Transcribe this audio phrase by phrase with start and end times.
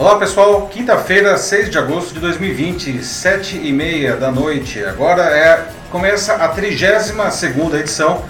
[0.00, 4.82] Olá pessoal, quinta-feira, 6 de agosto de 2020, 7 e meia da noite.
[4.82, 8.24] Agora é começa a 32 segunda edição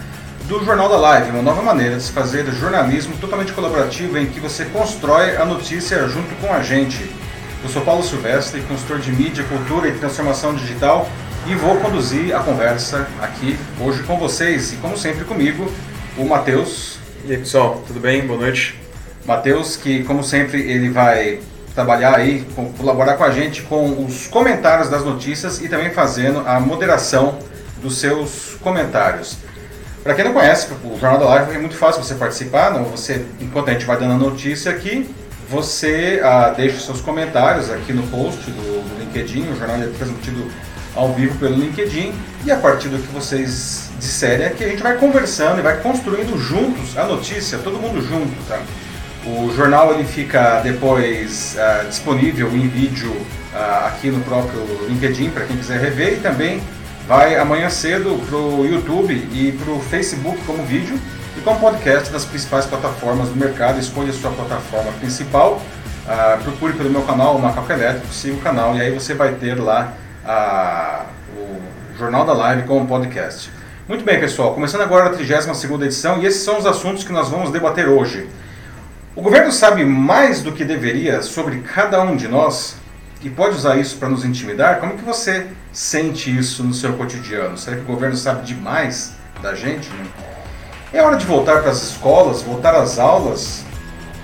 [0.49, 4.41] do Jornal da Live, uma nova maneira de se fazer jornalismo totalmente colaborativo em que
[4.41, 7.09] você constrói a notícia junto com a gente.
[7.63, 11.09] Eu sou Paulo Silvestre, consultor de mídia, cultura e transformação digital
[11.47, 15.73] e vou conduzir a conversa aqui hoje com vocês e como sempre comigo,
[16.19, 16.99] o Matheus.
[17.25, 18.27] E aí pessoal, tudo bem?
[18.27, 18.77] Boa noite.
[19.25, 21.39] Matheus, que como sempre ele vai
[21.81, 26.61] trabalhar aí, colaborar com a gente com os comentários das notícias e também fazendo a
[26.61, 27.39] moderação
[27.83, 29.39] dos seus comentários.
[30.03, 32.73] Para quem não conhece, o Jornal da Live é muito fácil você participar.
[32.73, 32.85] Não?
[32.85, 35.15] Você, enquanto a gente vai dando a notícia aqui,
[35.49, 39.51] você ah, deixa seus comentários aqui no post do, do LinkedIn.
[39.51, 40.51] O jornal é transmitido
[40.95, 42.13] ao vivo pelo LinkedIn
[42.45, 45.79] e a partir do que vocês disserem é que a gente vai conversando e vai
[45.81, 48.61] construindo juntos a notícia, todo mundo junto, tá?
[49.27, 55.45] O jornal ele fica depois uh, disponível em vídeo uh, aqui no próprio LinkedIn para
[55.45, 56.63] quem quiser rever e também
[57.07, 60.99] vai amanhã cedo para o YouTube e para o Facebook como vídeo
[61.37, 63.79] e como podcast nas principais plataformas do mercado.
[63.79, 65.61] Escolha a sua plataforma principal,
[66.07, 69.61] uh, procure pelo meu canal, Macaco Elétrico, siga o canal e aí você vai ter
[69.61, 69.93] lá
[71.37, 73.51] o Jornal da Live como podcast.
[73.87, 77.29] Muito bem, pessoal, começando agora a 32ª edição e esses são os assuntos que nós
[77.29, 78.27] vamos debater hoje.
[79.21, 82.77] O governo sabe mais do que deveria sobre cada um de nós
[83.23, 84.81] e pode usar isso para nos intimidar?
[84.81, 87.59] Como que você sente isso no seu cotidiano?
[87.59, 89.13] Será que o governo sabe demais
[89.43, 89.91] da gente?
[90.91, 93.63] É hora de voltar para as escolas, voltar às aulas?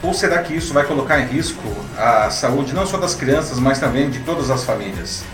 [0.02, 1.60] Ou será que isso vai colocar em risco
[1.98, 5.24] a saúde não só das crianças, mas também de todas as famílias?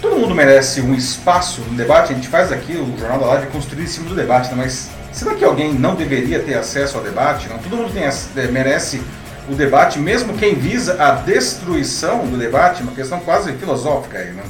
[0.00, 3.48] Todo mundo merece um espaço no debate, a gente faz aqui o Jornal da Live
[3.48, 4.54] construído em cima do debate, né?
[4.56, 7.48] mas Será que alguém não deveria ter acesso ao debate?
[7.48, 7.58] Não?
[7.58, 9.00] Todo mundo tem, é, merece
[9.48, 14.42] o debate, mesmo quem visa a destruição do debate, uma questão quase filosófica aí, né?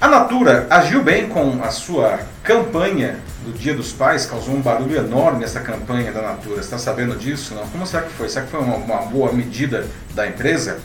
[0.00, 4.96] A Natura agiu bem com a sua campanha do Dia dos Pais, causou um barulho
[4.96, 6.56] enorme essa campanha da Natura.
[6.56, 7.54] Você está sabendo disso?
[7.54, 7.64] Não?
[7.68, 8.28] Como será que foi?
[8.28, 10.80] Será que foi uma, uma boa medida da empresa?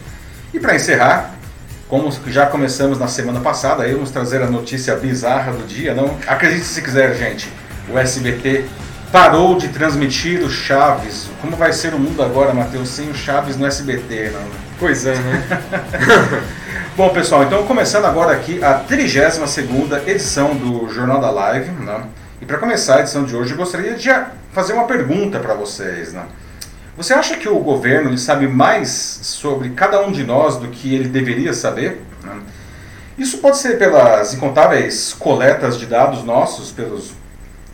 [0.54, 1.34] E para encerrar,
[1.88, 5.96] como já começamos na semana passada, aí vamos trazer a notícia bizarra do dia.
[5.96, 7.52] Não acredite se quiser, gente
[7.90, 8.66] o SBT
[9.12, 11.30] parou de transmitir o Chaves.
[11.42, 14.32] Como vai ser o mundo agora, Matheus, sem o Chaves no SBT?
[14.32, 14.42] Não?
[14.80, 15.44] Pois é, né?
[16.96, 19.40] Bom, pessoal, então começando agora aqui a 32
[20.08, 21.72] edição do Jornal da Live.
[21.72, 22.04] Né?
[22.42, 24.10] E para começar a edição de hoje, eu gostaria de
[24.52, 26.12] fazer uma pergunta para vocês.
[26.12, 26.24] Né?
[26.98, 30.94] Você acha que o governo ele sabe mais sobre cada um de nós do que
[30.94, 32.02] ele deveria saber?
[32.24, 32.40] Né?
[33.18, 37.14] Isso pode ser pelas incontáveis coletas de dados nossos, pelos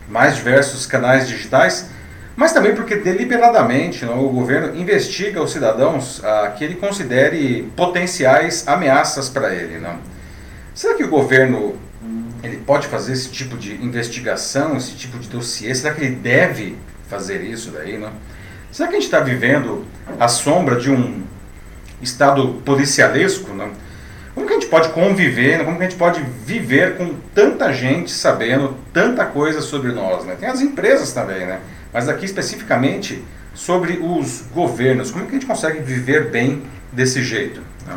[0.08, 1.90] mais diversos canais digitais,
[2.36, 8.66] mas também porque deliberadamente não, o governo investiga os cidadãos ah, que ele considere potenciais
[8.66, 9.78] ameaças para ele.
[9.78, 9.98] Não?
[10.74, 11.76] Será que o governo
[12.42, 15.74] ele pode fazer esse tipo de investigação, esse tipo de dossiê?
[15.74, 16.76] Será que ele deve
[17.08, 17.96] fazer isso daí?
[17.96, 18.10] Não?
[18.72, 19.86] Será que a gente está vivendo
[20.18, 21.22] a sombra de um
[22.02, 23.54] estado policialesco?
[23.54, 23.70] Não?
[24.34, 25.64] Como que a gente pode conviver, né?
[25.64, 30.24] como que a gente pode viver com tanta gente sabendo tanta coisa sobre nós?
[30.24, 30.36] Né?
[30.38, 31.60] Tem as empresas também, né?
[31.92, 33.22] mas aqui especificamente
[33.54, 35.12] sobre os governos.
[35.12, 37.60] Como que a gente consegue viver bem desse jeito?
[37.86, 37.96] Né?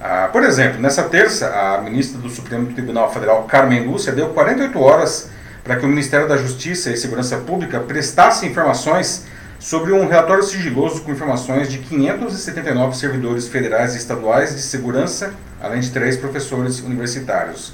[0.00, 4.78] Ah, por exemplo, nessa terça, a ministra do Supremo Tribunal Federal, Carmen Lúcia, deu 48
[4.78, 5.30] horas
[5.64, 9.24] para que o Ministério da Justiça e Segurança Pública prestasse informações
[9.58, 15.32] sobre um relatório sigiloso com informações de 579 servidores federais e estaduais de segurança,
[15.64, 17.72] além de três professores universitários.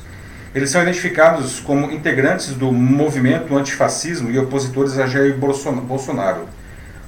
[0.55, 6.49] Eles são identificados como integrantes do movimento antifascismo e opositores a Jair Bolsonaro.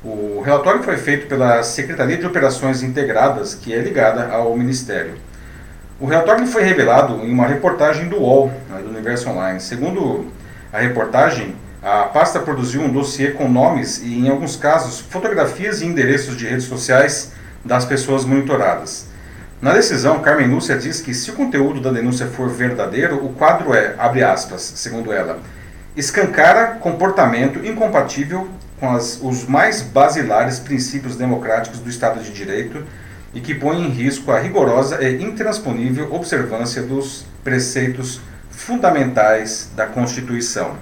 [0.05, 5.15] O relatório foi feito pela Secretaria de Operações Integradas, que é ligada ao Ministério.
[6.01, 9.61] O relatório foi revelado em uma reportagem do UOL, né, do Universo Online.
[9.61, 10.27] Segundo
[10.73, 15.87] a reportagem, a pasta produziu um dossiê com nomes e, em alguns casos, fotografias e
[15.87, 17.33] endereços de redes sociais
[17.65, 19.12] das pessoas monitoradas.
[19.63, 23.73] Na decisão, Carmen Lúcia diz que se o conteúdo da denúncia for verdadeiro, o quadro
[23.73, 25.39] é, abre aspas, segundo ela,
[25.97, 28.49] escancara comportamento incompatível
[28.81, 32.85] com as, os mais basilares princípios democráticos do Estado de Direito
[33.33, 38.21] e que põe em risco a rigorosa e intransponível observância dos preceitos
[38.51, 40.77] fundamentais da Constituição.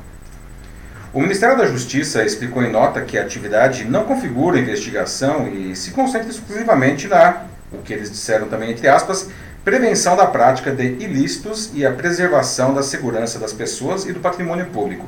[1.12, 5.90] O Ministério da Justiça explicou em nota que a atividade não configura investigação e se
[5.90, 9.28] concentra exclusivamente na, o que eles disseram também entre aspas,
[9.64, 14.66] prevenção da prática de ilícitos e a preservação da segurança das pessoas e do patrimônio
[14.66, 15.06] público.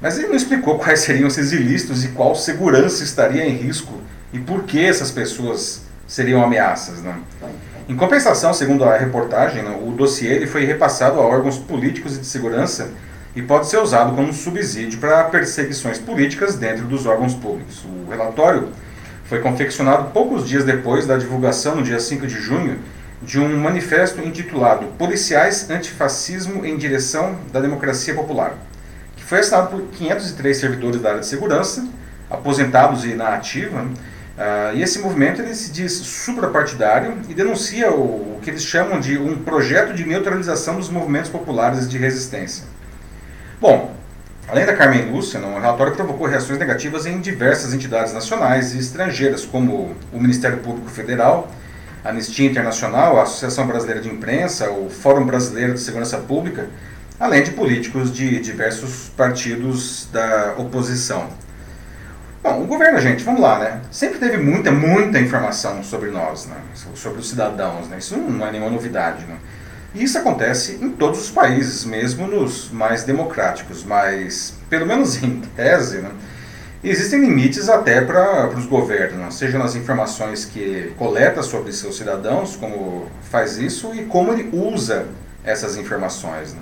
[0.00, 4.00] Mas ele não explicou quais seriam esses ilícitos e qual segurança estaria em risco
[4.32, 7.02] e por que essas pessoas seriam ameaças.
[7.02, 7.16] Né?
[7.88, 12.26] Em compensação, segundo a reportagem, né, o dossiê foi repassado a órgãos políticos e de
[12.26, 12.90] segurança
[13.36, 17.84] e pode ser usado como subsídio para perseguições políticas dentro dos órgãos públicos.
[17.84, 18.68] O relatório
[19.24, 22.78] foi confeccionado poucos dias depois da divulgação, no dia 5 de junho,
[23.22, 28.54] de um manifesto intitulado Policiais Antifascismo em Direção da Democracia Popular,
[29.16, 31.88] que foi assinado por 503 servidores da área de segurança,
[32.30, 33.82] aposentados e na ativa.
[33.82, 39.00] Uh, e esse movimento ele se diz suprapartidário e denuncia o, o que eles chamam
[39.00, 42.64] de um projeto de neutralização dos movimentos populares de resistência.
[43.60, 43.94] Bom,
[44.48, 49.44] além da Carmen Lúcia, o relatório provocou reações negativas em diversas entidades nacionais e estrangeiras,
[49.44, 51.50] como o Ministério Público Federal,
[52.04, 56.68] a Anistia Internacional, a Associação Brasileira de Imprensa, o Fórum Brasileiro de Segurança Pública,
[57.18, 61.28] além de políticos de diversos partidos da oposição.
[62.42, 63.80] Bom, o governo, gente, vamos lá, né?
[63.90, 66.56] Sempre teve muita, muita informação sobre nós, né?
[66.94, 67.96] Sobre os cidadãos, né?
[67.98, 69.36] Isso não é nenhuma novidade, né?
[69.94, 75.40] E isso acontece em todos os países, mesmo nos mais democráticos, mas, pelo menos em
[75.54, 76.10] tese, né,
[76.82, 82.56] existem limites até para os governos, né, seja nas informações que coleta sobre seus cidadãos,
[82.56, 85.06] como faz isso, e como ele usa
[85.44, 86.52] essas informações.
[86.52, 86.60] Né.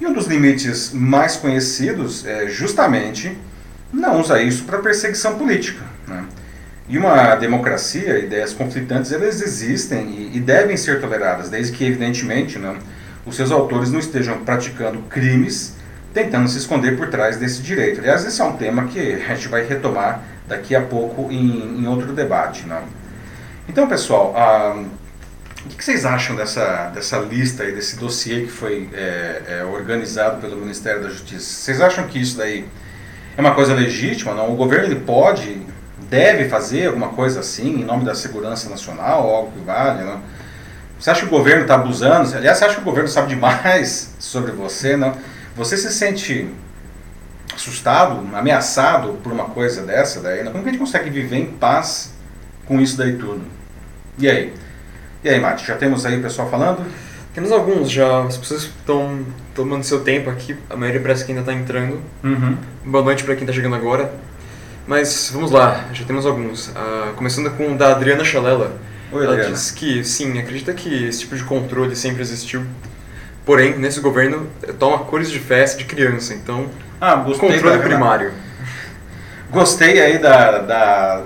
[0.00, 3.38] E um dos limites mais conhecidos é justamente
[3.92, 5.84] não usar isso para perseguição política.
[6.88, 12.58] E uma democracia, ideias conflitantes, elas existem e, e devem ser toleradas, desde que, evidentemente,
[12.58, 12.76] né,
[13.26, 15.76] os seus autores não estejam praticando crimes
[16.14, 18.00] tentando se esconder por trás desse direito.
[18.00, 21.86] Aliás, esse é um tema que a gente vai retomar daqui a pouco em, em
[21.86, 22.66] outro debate.
[22.66, 22.82] Né?
[23.68, 24.82] Então, pessoal, ah,
[25.64, 30.40] o que vocês acham dessa, dessa lista aí, desse dossiê que foi é, é, organizado
[30.40, 31.44] pelo Ministério da Justiça?
[31.44, 32.64] Vocês acham que isso daí
[33.36, 34.34] é uma coisa legítima?
[34.34, 34.52] Não?
[34.52, 35.60] O governo ele pode
[36.08, 40.20] deve fazer alguma coisa assim, em nome da segurança nacional, ou algo que vale, não?
[40.98, 42.36] Você acha que o governo está abusando?
[42.36, 44.96] Aliás, você acha que o governo sabe demais sobre você?
[44.96, 45.14] Não?
[45.56, 46.48] Você se sente
[47.54, 50.42] assustado, ameaçado por uma coisa dessa daí?
[50.42, 50.52] Não?
[50.52, 52.12] Como que a gente consegue viver em paz
[52.66, 53.42] com isso daí tudo?
[54.18, 54.52] E aí?
[55.22, 56.84] E aí, Mate, já temos aí o pessoal falando?
[57.32, 61.42] Temos alguns já, as pessoas estão tomando seu tempo aqui, a maioria parece que ainda
[61.42, 62.00] está entrando.
[62.24, 62.56] Uhum.
[62.84, 64.10] Boa noite para quem está chegando agora.
[64.88, 66.68] Mas vamos lá, já temos alguns.
[66.68, 68.72] Uh, começando com o da Adriana Chalela.
[69.12, 69.54] Oi, Ela Adriana.
[69.54, 72.64] diz que, sim, acredita que esse tipo de controle sempre existiu.
[73.44, 74.48] Porém, nesse governo,
[74.78, 78.32] toma cores de festa de criança, então, ah, gostei controle da, primário.
[79.50, 81.22] Gostei aí da, da,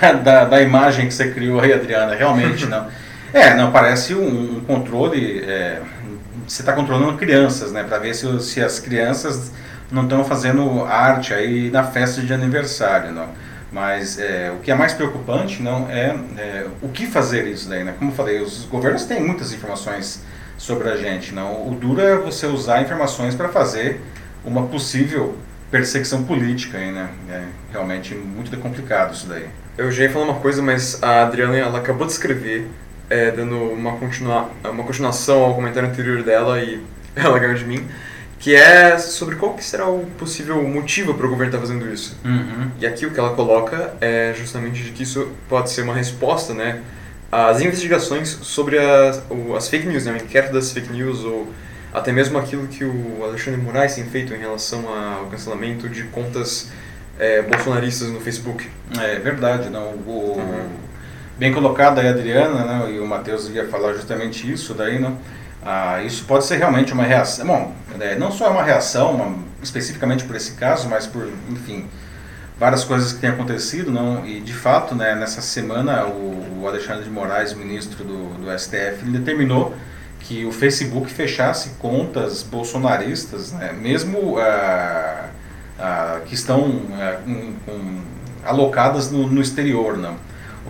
[0.00, 2.86] da, da, da imagem que você criou aí, Adriana, realmente, não.
[3.34, 5.80] É, não, parece um, um controle, é,
[6.46, 9.50] você está controlando crianças, né, para ver se, se as crianças
[9.90, 13.28] não estão fazendo arte aí na festa de aniversário, não.
[13.70, 17.82] Mas é, o que é mais preocupante não é, é, o que fazer isso daí,
[17.82, 17.94] né?
[17.98, 20.22] Como eu falei, os governos têm muitas informações
[20.56, 21.68] sobre a gente, não.
[21.68, 24.00] O duro é você usar informações para fazer
[24.44, 25.36] uma possível
[25.72, 27.08] perseguição política aí, né?
[27.28, 27.42] É
[27.72, 29.48] realmente muito complicado isso daí.
[29.76, 32.68] Eu já ia falar uma coisa, mas a Adriana ela acabou de escrever,
[33.10, 36.80] é, dando uma, continua, uma continuação ao comentário anterior dela e
[37.16, 37.84] ela ganhou de mim
[38.44, 41.90] que é sobre qual que será o possível motivo para o governo estar tá fazendo
[41.90, 42.14] isso.
[42.22, 42.70] Uhum.
[42.78, 46.52] E aqui o que ela coloca é justamente de que isso pode ser uma resposta,
[46.52, 46.82] né,
[47.32, 49.22] às investigações sobre as,
[49.56, 51.48] as fake news, né, o inquérito das fake news ou
[51.90, 56.70] até mesmo aquilo que o Alexandre Moraes tem feito em relação ao cancelamento de contas
[57.18, 58.68] é, bolsonaristas no Facebook.
[59.00, 59.92] É verdade, não.
[60.06, 60.68] O, uhum.
[61.38, 65.16] Bem colocado aí, Adriana, né, e o Matheus ia falar justamente isso daí, não.
[65.64, 67.46] Ah, isso pode ser realmente uma reação.
[67.46, 71.86] Bom, é, não só uma reação, uma, especificamente por esse caso, mas por, enfim,
[72.58, 74.24] várias coisas que têm acontecido, não?
[74.26, 79.04] E de fato, né, nessa semana, o, o Alexandre de Moraes, ministro do, do STF,
[79.04, 79.74] determinou
[80.20, 85.28] que o Facebook fechasse contas bolsonaristas, né, mesmo ah,
[85.78, 88.02] ah, que estão ah, um, um,
[88.44, 90.16] alocadas no, no exterior, não?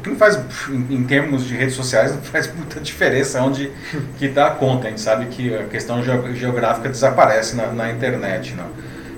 [0.05, 3.73] Que não faz, em, termos de redes sociais, não faz muita diferença onde
[4.19, 4.87] que a conta.
[4.87, 6.03] A gente sabe que a questão
[6.35, 8.55] geográfica desaparece na, na internet.
[8.55, 8.67] Não?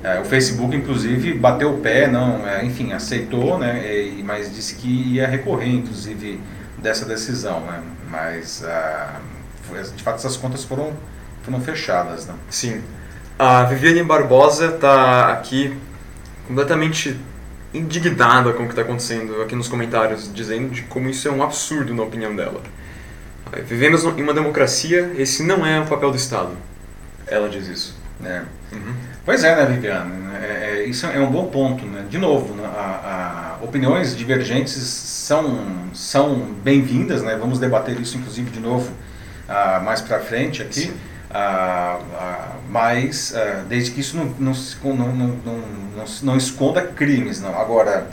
[0.09, 4.77] É, o Facebook, inclusive, bateu o pé, não, é, enfim, aceitou, né, e, mas disse
[4.77, 6.41] que ia recorrer, inclusive,
[6.79, 7.59] dessa decisão.
[7.63, 7.83] Né?
[8.09, 9.21] Mas, ah,
[9.97, 10.93] de fato, essas contas foram,
[11.43, 12.27] foram fechadas.
[12.27, 12.35] Né?
[12.49, 12.83] Sim.
[13.37, 15.77] A Viviane Barbosa está aqui
[16.47, 17.19] completamente
[17.77, 21.43] indignada com o que está acontecendo aqui nos comentários, dizendo de como isso é um
[21.43, 22.61] absurdo na opinião dela.
[23.65, 26.51] Vivemos em uma democracia, esse não é o papel do Estado.
[27.27, 27.97] Ela diz isso.
[28.25, 28.43] É.
[28.73, 28.95] Uhum.
[29.25, 30.13] Pois é, né, Viviane?
[30.43, 31.85] É, é, isso é um bom ponto.
[31.85, 32.05] Né?
[32.09, 32.65] De novo, né?
[32.65, 37.37] a, a, opiniões divergentes são, são bem-vindas, né?
[37.37, 38.93] vamos debater isso inclusive de novo
[39.49, 40.93] uh, mais para frente aqui,
[41.31, 43.35] uh, uh, mas
[43.69, 44.53] desde que isso não, não,
[44.85, 47.41] não, não, não, não esconda crimes.
[47.41, 47.59] Não.
[47.59, 48.07] Agora,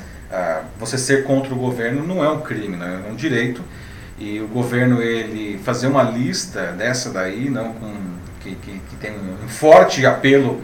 [0.80, 3.62] você ser contra o governo não é um crime, não, é um direito,
[4.18, 7.94] e o governo ele fazer uma lista dessa daí, não com,
[8.42, 10.62] que, que, que tem um forte apelo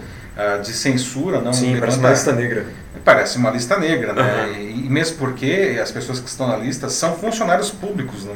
[0.64, 2.66] de censura, não Sim, parece uma lista negra.
[3.04, 4.46] Parece uma lista negra, né?
[4.46, 4.54] Uhum.
[4.56, 8.36] E, e, mesmo porque as pessoas que estão na lista são funcionários públicos, não?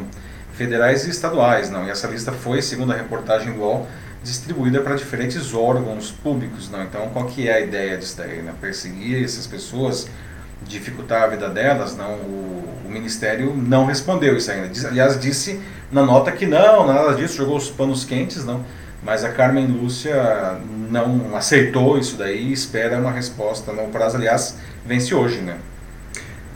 [0.53, 1.85] Federais e estaduais, não.
[1.85, 3.87] E essa lista foi, segundo a reportagem do UOL,
[4.23, 6.83] distribuída para diferentes órgãos públicos, não.
[6.83, 8.53] Então, qual que é a ideia disso daí, né?
[8.61, 10.07] Perseguir essas pessoas,
[10.61, 12.13] dificultar a vida delas, não.
[12.13, 14.67] O, o Ministério não respondeu isso ainda.
[14.67, 15.59] Diz, aliás, disse
[15.91, 18.63] na nota que não, nada disso, jogou os panos quentes, não.
[19.03, 20.57] Mas a Carmen Lúcia
[20.89, 24.15] não aceitou isso daí, espera uma resposta no prazo.
[24.15, 25.57] Aliás, vence hoje, né?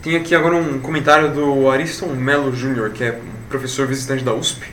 [0.02, 4.66] Tem aqui agora um comentário do Ariston Melo Jr., que é professor visitante da USP.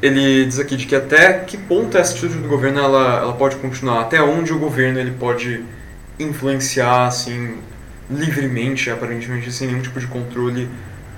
[0.00, 3.56] Ele diz aqui de que até que ponto essa atitude do governo ela, ela pode
[3.56, 5.64] continuar, até onde o governo ele pode
[6.18, 7.58] influenciar assim
[8.10, 10.68] livremente, aparentemente sem nenhum tipo de controle,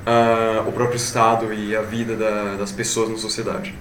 [0.06, 3.74] uh, o próprio Estado e a vida da, das pessoas na sociedade.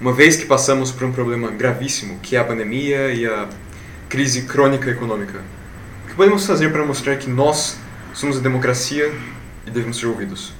[0.00, 3.48] Uma vez que passamos por um problema gravíssimo, que é a pandemia e a
[4.08, 5.40] crise crônica econômica,
[6.04, 7.78] o que podemos fazer para mostrar que nós
[8.12, 9.12] somos a democracia
[9.66, 10.52] e devemos ser ouvidos?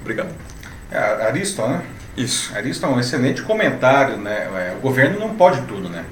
[0.00, 0.34] Obrigado.
[0.90, 1.82] É, Ariston, né?
[2.16, 2.56] Isso.
[2.56, 4.48] Ariston, um excelente comentário, né?
[4.54, 6.04] É, o governo não pode tudo, né?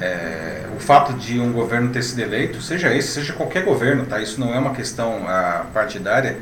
[0.00, 4.20] É, o fato de um governo ter sido eleito, seja esse, seja qualquer governo, tá?
[4.20, 6.36] Isso não é uma questão a, partidária.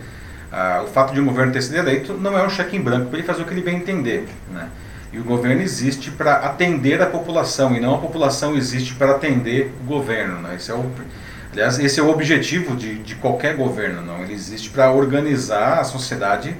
[0.50, 3.09] A, o fato de um governo ter sido eleito não é um cheque em branco
[3.09, 4.68] para ele fazer o que ele bem entender, né?
[5.12, 9.73] E o governo existe para atender a população e não a população existe para atender
[9.83, 10.40] o governo.
[10.40, 10.56] Né?
[10.56, 10.90] Esse é o,
[11.52, 14.02] aliás, esse é o objetivo de, de qualquer governo.
[14.02, 14.23] Não?
[14.23, 16.54] Ele existe para organizar a sociedade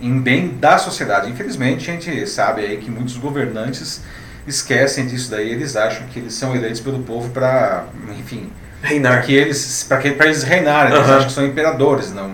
[0.00, 1.30] em bem da sociedade.
[1.30, 4.02] Infelizmente, a gente sabe aí que muitos governantes
[4.46, 5.50] esquecem disso daí.
[5.50, 7.84] Eles acham que eles são eleitos pelo povo para,
[8.18, 8.50] enfim,
[8.82, 9.22] reinar.
[9.24, 10.94] Que eles, para eles reinarem.
[10.94, 12.32] Eles acham que são imperadores, não.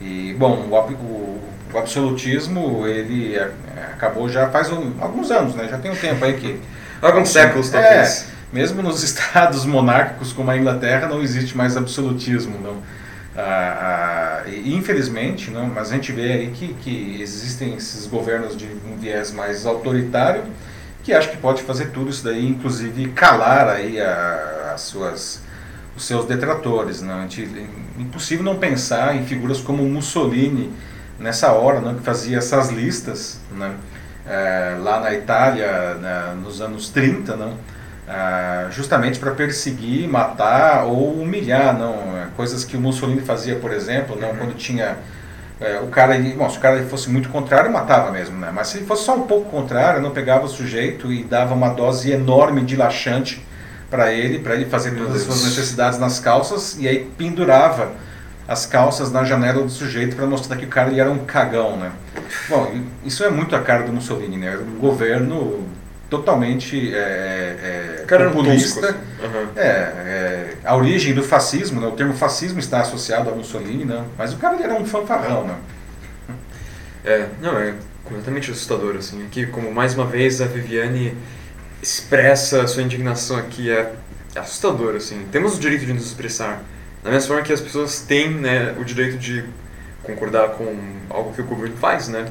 [0.00, 1.42] E bom, o, o,
[1.72, 3.50] o absolutismo ele é,
[3.92, 5.68] acabou já faz um, alguns anos, né?
[5.70, 6.60] Já tem um tempo aí que.
[7.02, 8.28] Alguns séculos, talvez.
[8.28, 12.76] É, mesmo nos estados monárquicos como a Inglaterra não existe mais absolutismo, não.
[13.36, 18.66] Ah, ah, infelizmente, não, mas a gente vê aí que, que existem esses governos de
[18.86, 20.44] um viés mais autoritário
[21.02, 25.42] que acho que pode fazer tudo isso daí, inclusive calar aí a, as suas,
[25.96, 27.00] os seus detratores.
[27.00, 27.18] Não?
[27.18, 30.72] A gente, é impossível não pensar em figuras como Mussolini
[31.18, 33.40] nessa hora, não, que fazia essas listas.
[33.50, 33.74] Né?
[34.26, 37.56] é, lá na Itália né, nos anos 30, não?
[38.08, 41.94] É, justamente para perseguir, matar ou humilhar, não?
[42.36, 44.34] Coisas que o Mussolini fazia, por exemplo, não?
[44.34, 44.96] quando tinha
[45.62, 48.50] é, o cara, bom, se o cara fosse muito contrário, matava mesmo, né?
[48.52, 51.68] Mas se ele fosse só um pouco contrário, não pegava o sujeito e dava uma
[51.68, 53.46] dose enorme de laxante
[53.88, 57.92] para ele, para ele fazer todas as suas necessidades nas calças e aí pendurava
[58.48, 61.76] as calças na janela do sujeito para mostrar que o cara ele era um cagão,
[61.76, 61.92] né?
[62.48, 64.56] Bom, isso é muito a cara do Mussolini, né?
[64.56, 65.64] Um governo
[66.12, 68.94] totalmente é, é, cara populista.
[69.22, 69.48] Uhum.
[69.56, 71.86] É, é, a origem do fascismo, né?
[71.86, 74.04] o termo fascismo está associado a Mussolini, né?
[74.18, 75.46] mas o cara era um fanfarrão.
[75.46, 75.56] Né?
[77.02, 78.96] É, não, é completamente assustador.
[78.96, 79.24] Assim.
[79.24, 81.16] Aqui, como mais uma vez a Viviane
[81.80, 83.94] expressa a sua indignação aqui, é
[84.36, 84.94] assustador.
[84.94, 85.26] Assim.
[85.32, 86.62] Temos o direito de nos expressar.
[87.02, 89.46] Da mesma forma que as pessoas têm né, o direito de
[90.02, 90.76] concordar com
[91.08, 92.26] algo que o governo faz, né?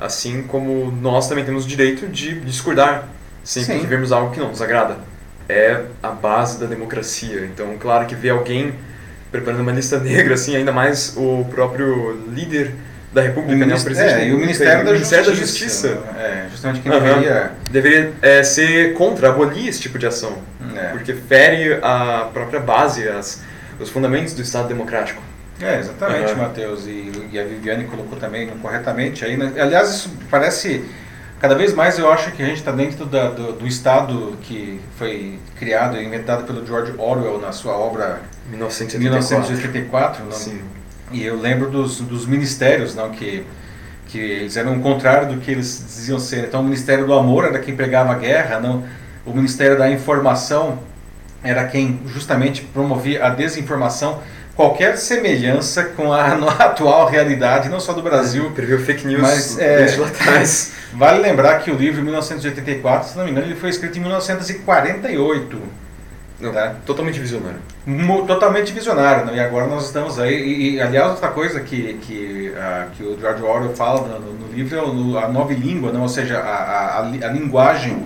[0.00, 3.08] Assim como nós também temos o direito de discordar
[3.44, 3.80] sempre Sim.
[3.80, 4.96] que vemos algo que não nos agrada.
[5.48, 7.44] É a base da democracia.
[7.44, 8.74] Então, claro que ver alguém
[9.30, 12.74] preparando uma lista negra, assim, ainda mais o próprio líder
[13.12, 16.18] da República, o né, o presidente é, e o Ministério, da, Ministério Justiça, da Justiça.
[16.18, 17.00] É, justamente quem uhum.
[17.00, 17.50] deveria...
[17.70, 20.38] Deveria é, ser contra, abolir esse tipo de ação.
[20.76, 20.88] É.
[20.90, 23.42] Porque fere a própria base, as
[23.80, 25.22] os fundamentos do Estado democrático.
[25.60, 26.38] É, exatamente, uhum.
[26.38, 26.86] Matheus.
[26.86, 29.36] E, e, a Viviane colocou também corretamente aí.
[29.36, 29.52] Né?
[29.60, 30.84] Aliás, isso parece.
[31.38, 34.78] Cada vez mais eu acho que a gente está dentro da, do, do, Estado que
[34.98, 39.02] foi criado e inventado pelo George Orwell na sua obra 1984.
[39.02, 40.32] 1984 não?
[40.32, 40.60] Sim.
[41.10, 43.42] E eu lembro dos, dos ministérios não, que,
[44.08, 46.44] que eles eram o contrário do que eles diziam ser.
[46.44, 48.84] Então, o Ministério do Amor era quem pregava a guerra, não?
[49.24, 50.78] o Ministério da Informação
[51.42, 54.20] era quem justamente promovia a desinformação,
[54.60, 56.26] qualquer semelhança com a,
[56.64, 58.50] atual realidade, não só do Brasil.
[58.50, 60.72] Previu fake news mas, é, atrás.
[60.92, 65.62] Vale lembrar que o livro 1984, se não me engano, ele foi escrito em 1948.
[66.40, 66.74] Não, tá?
[66.84, 67.58] Totalmente visionário.
[67.86, 69.36] Mo- Totalmente visionário, né?
[69.36, 70.34] e agora nós estamos aí.
[70.34, 74.52] E, e, aliás, outra coisa que, que, ah, que o George Orwell fala no, no
[74.52, 76.02] livro é a nova língua, não?
[76.02, 78.04] ou seja, a, a, a li- a linguagem,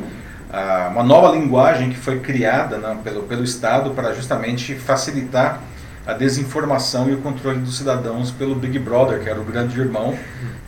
[0.92, 5.61] uma nova linguagem que foi criada né, pelo, pelo Estado para justamente facilitar
[6.06, 10.16] a desinformação e o controle dos cidadãos pelo Big Brother, que era o grande irmão,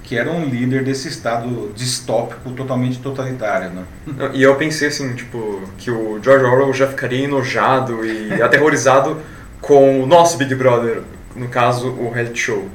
[0.03, 3.71] que era um líder desse Estado distópico totalmente totalitário.
[3.71, 3.85] Né?
[4.33, 9.19] E eu pensei assim, tipo, que o George Orwell já ficaria enojado e aterrorizado
[9.61, 11.03] com o nosso Big Brother,
[11.35, 12.69] no caso, o reality show.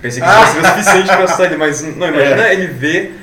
[0.00, 2.52] Pensei que isso seria o suficiente para assustar ele, mas não, imagina É.
[2.54, 3.20] ele ver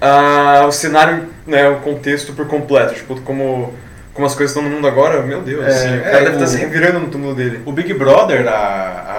[0.00, 3.72] ah, o cenário, né, o contexto por completo, tipo, como,
[4.16, 6.30] como as coisas estão no mundo agora, meu Deus, É, assim, o é, cara deve
[6.30, 7.60] o- estar se revirando no túmulo dele.
[7.64, 8.52] O Big Brother, a-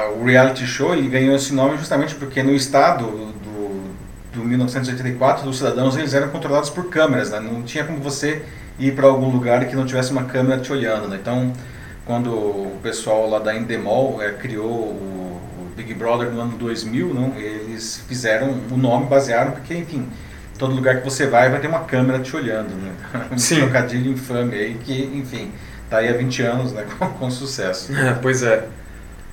[0.05, 3.83] a- o reality show, ele ganhou esse nome justamente porque no estado do,
[4.33, 7.39] do 1984, os cidadãos eles eram controlados por câmeras, né?
[7.39, 8.41] não tinha como você
[8.79, 11.07] ir para algum lugar que não tivesse uma câmera te olhando.
[11.07, 11.17] Né?
[11.21, 11.53] Então,
[12.05, 17.13] quando o pessoal lá da Endemol eh, criou o, o Big Brother no ano 2000,
[17.13, 20.07] não, eles fizeram o nome, basearam, porque, enfim,
[20.57, 22.69] todo lugar que você vai vai ter uma câmera te olhando.
[22.69, 22.91] Né?
[23.31, 23.61] Um Sim.
[23.61, 25.51] trocadilho infame aí que, enfim,
[25.89, 26.85] tá aí há 20 anos né?
[26.97, 27.93] com, com sucesso.
[27.95, 28.65] É, pois é.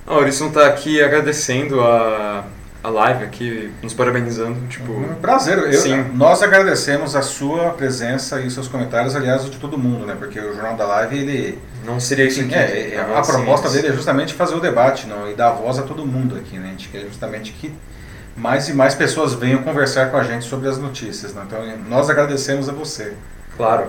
[0.07, 2.43] A Aurisson tá aqui agradecendo a,
[2.83, 4.91] a live aqui, nos parabenizando, tipo...
[4.93, 5.57] Um prazer.
[5.57, 6.03] Eu- Sim.
[6.13, 10.15] Nós agradecemos a sua presença e os seus comentários, aliás, de todo mundo, né?
[10.17, 11.59] Porque o Jornal da Live, ele.
[11.83, 12.55] Não seria isso Enfim, aqui.
[12.73, 15.29] é, é, Ah, a sim, proposta dele é justamente fazer o debate não?
[15.29, 16.67] e dar voz a todo mundo aqui, né?
[16.67, 17.73] A gente quer justamente que
[18.35, 21.33] mais e mais pessoas venham conversar com a gente sobre as notícias.
[21.33, 21.43] Né?
[21.45, 23.13] Então, nós agradecemos a você.
[23.55, 23.87] Claro.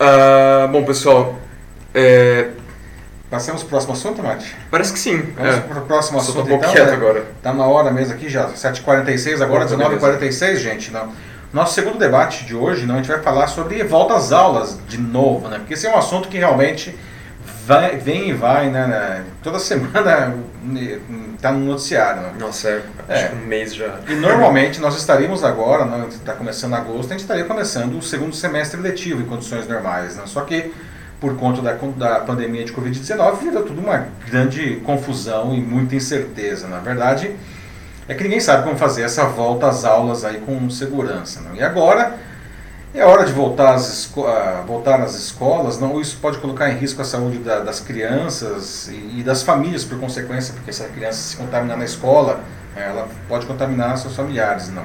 [0.00, 1.36] Ah, bom, pessoal,
[1.94, 2.48] é,
[3.28, 4.54] Passamos para o próximo assunto, Mate?
[4.70, 5.20] parece que sim.
[5.36, 5.60] Vamos É.
[5.60, 6.74] para o próximo Só tô assunto, um pouco então.
[6.74, 6.94] quieto né?
[6.94, 7.24] agora.
[7.42, 10.92] Tá na hora mesmo aqui já, 7h46, agora Opa, 19h46, gente.
[10.92, 11.12] Não.
[11.52, 14.98] Nosso segundo debate de hoje, não, a gente vai falar sobre volta às aulas de
[14.98, 15.58] novo, né?
[15.58, 16.96] Porque esse é um assunto que realmente
[17.66, 18.86] vai- vem e vai, né?
[18.86, 19.24] né?
[19.42, 20.34] Toda semana
[21.34, 22.22] está no noticiário.
[22.22, 22.32] Né?
[22.38, 23.14] Nossa, é, É.
[23.14, 23.96] acho que um mês já.
[24.08, 28.34] E normalmente nós estaríamos agora, né, está começando agosto, a gente estaria começando o segundo
[28.34, 30.16] semestre letivo em condições normais.
[30.16, 30.22] Né?
[30.26, 30.72] Só que
[31.20, 36.68] por conta da, da pandemia de Covid-19 virou tudo uma grande confusão e muita incerteza.
[36.68, 37.34] Na verdade,
[38.06, 41.40] é que ninguém sabe como fazer essa volta às aulas aí com segurança.
[41.40, 41.50] Né?
[41.56, 42.14] E agora
[42.98, 44.10] é hora de voltar às,
[44.66, 49.18] voltar às escolas, não, isso pode colocar em risco a saúde da- das crianças e,
[49.20, 52.40] e das famílias por consequência, porque se a criança se contaminar na escola,
[52.74, 54.68] ela pode contaminar seus familiares.
[54.70, 54.84] Não.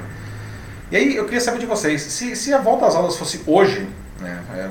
[0.92, 3.88] E aí eu queria saber de vocês, se, se a volta às aulas fosse hoje,
[4.20, 4.68] né, é,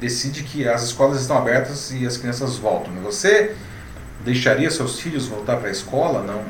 [0.00, 3.54] decide que as escolas estão abertas e as crianças voltam, né, você
[4.24, 6.22] deixaria seus filhos voltar para a escola?
[6.22, 6.40] Não?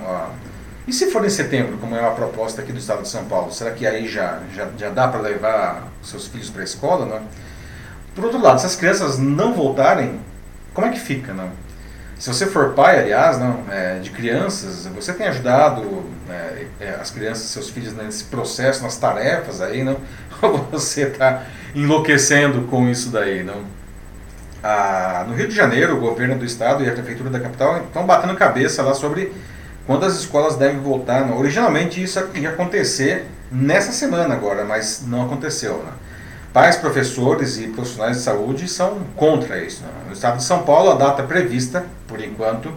[0.88, 3.52] E se for em setembro, como é a proposta aqui do estado de São Paulo,
[3.52, 7.04] será que aí já, já, já dá para levar seus filhos para a escola?
[7.04, 7.20] Não?
[8.14, 10.18] Por outro lado, se as crianças não voltarem,
[10.72, 11.34] como é que fica?
[11.34, 11.50] Não?
[12.18, 17.10] Se você for pai, aliás, não, é, de crianças, você tem ajudado é, é, as
[17.10, 19.98] crianças, seus filhos nesse processo, nas tarefas aí, não?
[20.40, 21.42] Ou você está
[21.74, 23.62] enlouquecendo com isso daí, não?
[24.62, 28.06] Ah, no Rio de Janeiro, o governo do estado e a prefeitura da capital estão
[28.06, 29.34] batendo cabeça lá sobre
[29.88, 31.26] quando as escolas devem voltar.
[31.26, 31.38] Não?
[31.38, 35.78] Originalmente isso ia acontecer nessa semana agora, mas não aconteceu.
[35.78, 35.92] Né?
[36.52, 39.82] Pais, professores e profissionais de saúde são contra isso.
[39.82, 39.88] Né?
[40.08, 42.70] No estado de São Paulo, a data prevista, por enquanto,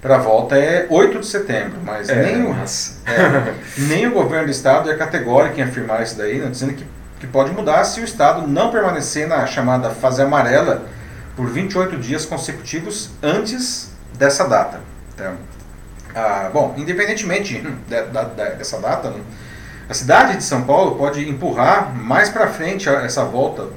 [0.00, 4.12] para a volta é 8 de setembro, mas, É, nem, o, mas- é, nem o
[4.12, 6.48] governo do estado é categórico em afirmar isso daí, né?
[6.48, 6.86] dizendo que,
[7.20, 10.86] que pode mudar se o estado não permanecer na chamada fase amarela
[11.36, 14.80] por 28 dias consecutivos antes dessa data.
[15.14, 15.34] Então,
[16.16, 19.20] ah, bom, independentemente da- da- da- dessa data, né,
[19.88, 23.68] a cidade de São Paulo pode empurrar mais para frente essa volta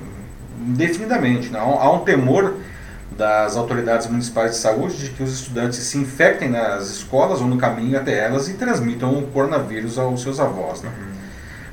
[0.59, 1.49] indefinidamente.
[1.49, 1.59] Né?
[1.59, 2.55] Há um- temor
[3.11, 7.57] das autoridades municipais de saúde de que os estudantes se infectem nas escolas ou no
[7.57, 10.81] caminho até elas e transmitam o coronavírus aos seus avós.
[10.81, 10.89] Né?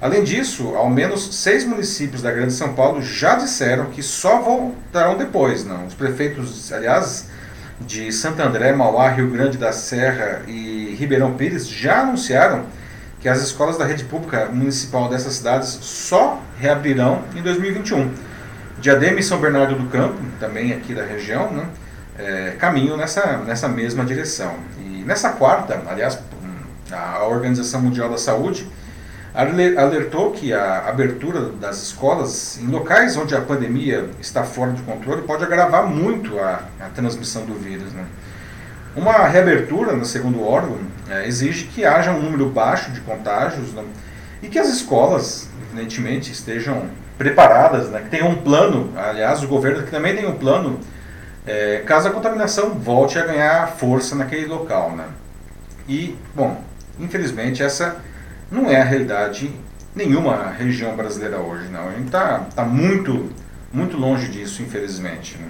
[0.00, 5.16] Além disso, ao menos seis municípios da Grande São Paulo já disseram que só voltarão
[5.16, 5.64] depois.
[5.64, 5.86] Não?
[5.86, 7.28] Os prefeitos, aliás,
[7.80, 12.64] de Santo André, Mauá, Rio Grande da Serra e Ribeirão Pires já anunciaram
[13.20, 18.10] que as escolas da rede pública municipal dessas cidades só reabrirão em 2021.
[18.78, 21.66] Diadema e São Bernardo do Campo, também aqui da região, né,
[22.18, 24.54] é, caminham nessa, nessa mesma direção.
[24.78, 26.18] E nessa quarta, aliás,
[26.92, 28.66] a Organização Mundial da Saúde
[29.36, 35.22] alertou que a abertura das escolas em locais onde a pandemia está fora de controle
[35.22, 37.92] pode agravar muito a, a transmissão do vírus.
[37.92, 38.06] Né?
[38.96, 40.78] Uma reabertura, no segundo órgão,
[41.10, 43.84] é, exige que haja um número baixo de contágios né?
[44.42, 48.00] e que as escolas, evidentemente, estejam preparadas, né?
[48.00, 50.80] que tenham um plano, aliás, o governo que também tem um plano
[51.46, 54.92] é, caso a contaminação volte a ganhar força naquele local.
[54.92, 55.04] Né?
[55.86, 56.58] E, bom,
[56.98, 57.96] infelizmente essa
[58.50, 59.52] não é a realidade
[59.94, 61.88] nenhuma região brasileira hoje, não.
[61.88, 63.30] A gente está tá muito,
[63.72, 65.38] muito longe disso, infelizmente.
[65.38, 65.48] Né?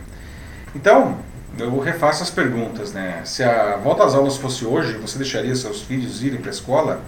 [0.74, 1.18] Então,
[1.59, 3.22] eu refaço as perguntas, né?
[3.24, 7.00] Se a volta às aulas fosse hoje, você deixaria seus filhos irem para a escola?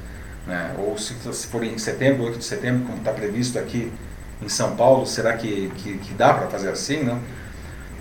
[0.46, 0.74] Né?
[0.78, 3.92] Ou se, se for em setembro, 8 de setembro, como está previsto aqui
[4.42, 7.18] em São Paulo, será que, que, que dá para fazer assim, né?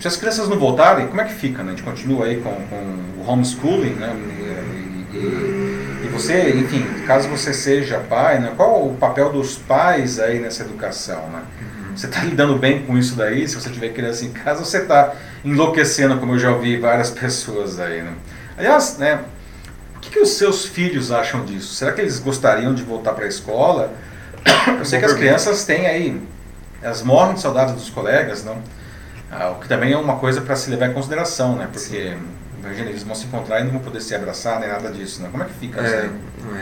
[0.00, 1.62] Se as crianças não voltarem, como é que fica?
[1.62, 1.72] Né?
[1.72, 4.14] A gente continua aí com, com o homeschooling, né?
[5.12, 5.57] E, e,
[6.18, 8.52] você, enfim, caso você seja pai, né?
[8.56, 11.42] qual o papel dos pais aí nessa educação, né?
[11.60, 11.96] Uhum.
[11.96, 13.46] Você está lidando bem com isso daí?
[13.46, 17.78] Se você tiver criança em casa, você está enlouquecendo, como eu já ouvi várias pessoas
[17.78, 18.12] aí, né?
[18.56, 19.20] Aliás, né?
[19.96, 21.74] O que, que os seus filhos acham disso?
[21.74, 23.92] Será que eles gostariam de voltar para a escola?
[24.78, 26.20] Eu sei que as crianças têm aí,
[26.80, 28.62] elas morrem de saudades dos colegas, não?
[29.30, 31.68] Ah, o que também é uma coisa para se levar em consideração, né?
[31.70, 32.16] Porque,
[32.62, 35.28] imagina, eles vão se encontrar e não vão poder se abraçar nem nada disso, né?
[35.30, 36.10] Como é que fica isso É, aí?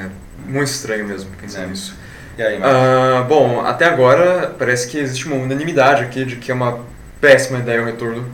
[0.04, 1.66] é muito estranho mesmo pensar É.
[1.66, 1.94] nisso.
[2.38, 2.60] E aí?
[2.62, 6.80] Ah, bom, até agora parece que existe uma unanimidade aqui de que é uma
[7.20, 8.28] péssima ideia o retorno.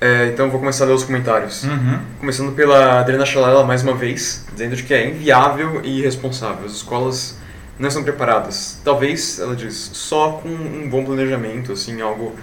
[0.00, 1.62] É, então vou começar a ler os comentários.
[1.64, 2.00] Uhum.
[2.20, 6.66] Começando pela Adriana Chalela mais uma vez, dizendo de que é inviável e irresponsável.
[6.66, 7.38] As escolas
[7.78, 8.80] não estão preparadas.
[8.84, 12.34] Talvez, ela diz, só com um bom planejamento, assim, algo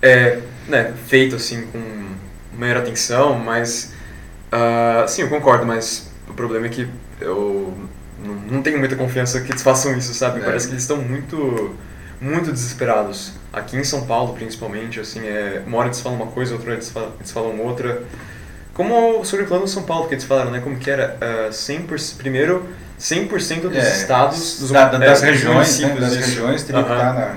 [0.00, 1.80] é, né, feito assim com
[2.58, 3.92] maior atenção, mas
[4.52, 6.88] ah, sim, eu concordo, mas o problema é que
[7.20, 7.74] eu
[8.24, 10.40] não, não tenho muita confiança que eles façam isso, sabe?
[10.40, 10.44] É.
[10.44, 11.74] Parece que eles estão muito
[12.20, 13.32] muito desesperados.
[13.52, 16.76] Aqui em São Paulo, principalmente, assim, é, uma hora eles falam uma coisa, outra hora
[16.78, 18.02] eles falam, eles falam outra.
[18.74, 20.60] Como sobre o plano de São Paulo que eles falaram, né?
[20.60, 21.16] Como que era?
[21.20, 22.64] ah, 100%, primeiro,
[22.98, 26.92] 100% dos É, estados, dos, da- é, das dos regiões, né, das regiões teriam que
[26.92, 27.36] estar na,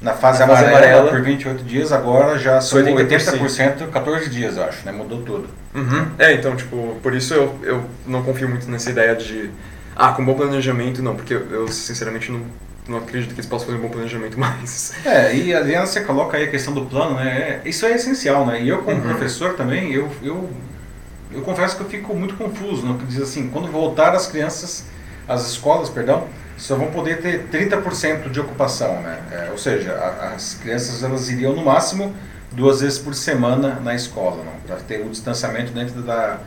[0.00, 1.10] na fase, Na fase amarela, amarela.
[1.10, 3.38] por 28 dias, agora já são 80%.
[3.38, 4.92] 80%, 14 dias, acho, né?
[4.92, 5.48] Mudou tudo.
[5.74, 6.06] Uhum.
[6.18, 9.50] É, então, tipo, por isso eu, eu não confio muito nessa ideia de,
[9.94, 12.40] ah, com bom planejamento, não, porque eu, sinceramente não,
[12.88, 14.94] não acredito que eles possam fazer um bom planejamento mais.
[15.04, 17.60] É, e Adriana, você coloca aí a questão do plano, né?
[17.64, 18.62] é- Isso é essencial, né?
[18.62, 19.02] E eu, como Uhum.
[19.02, 20.48] professor também, eu, eu,
[21.32, 22.94] eu confesso que eu fico muito confuso, né?
[22.98, 24.86] Porque diz assim, quando voltar as crianças,
[25.28, 26.26] as escolas, perdão,
[26.60, 29.18] só vão poder ter 30% de ocupação, né?
[29.32, 32.14] É, ou seja, a- as crianças elas iriam no máximo
[32.52, 36.38] duas vezes por semana na escola, para ter o distanciamento dentro da,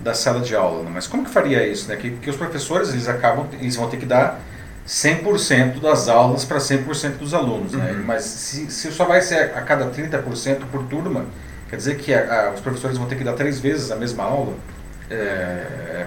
[0.00, 0.82] da sala de aula.
[0.84, 0.90] Né?
[0.94, 1.96] Mas como que faria isso, né?
[1.96, 4.38] Que, que os professores eles acabam, eles vão ter que dar
[4.86, 7.90] 100% das aulas para 100% dos alunos, né?
[7.92, 8.04] Uhum.
[8.04, 11.24] Mas se, se só vai ser a cada 30% por turma,
[11.68, 14.22] quer dizer que a- a- os professores vão ter que dar três vezes a mesma
[14.24, 14.52] aula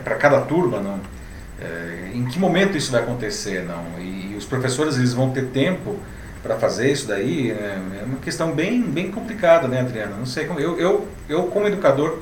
[0.04, 1.00] para cada turma, não?
[1.62, 3.86] É, em que momento isso vai acontecer, não?
[4.00, 5.98] E, os professores eles vão ter tempo
[6.42, 7.52] para fazer isso daí?
[7.52, 8.00] né?
[8.02, 10.16] É uma questão bem, bem complicada, né, Adriana?
[10.16, 12.20] Não sei como eu, eu, eu como educador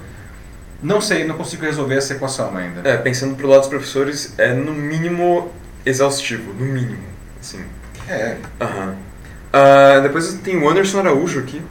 [0.82, 2.88] não sei, não consigo resolver essa equação ainda.
[2.88, 5.52] É, pensando pro lado dos professores, é no mínimo
[5.86, 7.04] exaustivo, no mínimo,
[7.40, 7.64] assim.
[8.08, 8.96] É, Aham.
[9.52, 11.62] Ah, depois tem o Anderson Araújo aqui,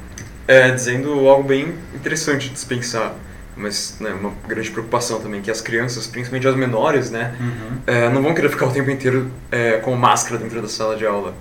[0.48, 3.14] é, dizendo algo bem interessante de se pensar,
[3.56, 7.78] mas né, uma grande preocupação também, que as crianças, principalmente as menores, né, Uhum.
[7.86, 11.06] é, não vão querer ficar o tempo inteiro é, com máscara dentro da sala de
[11.06, 11.34] aula.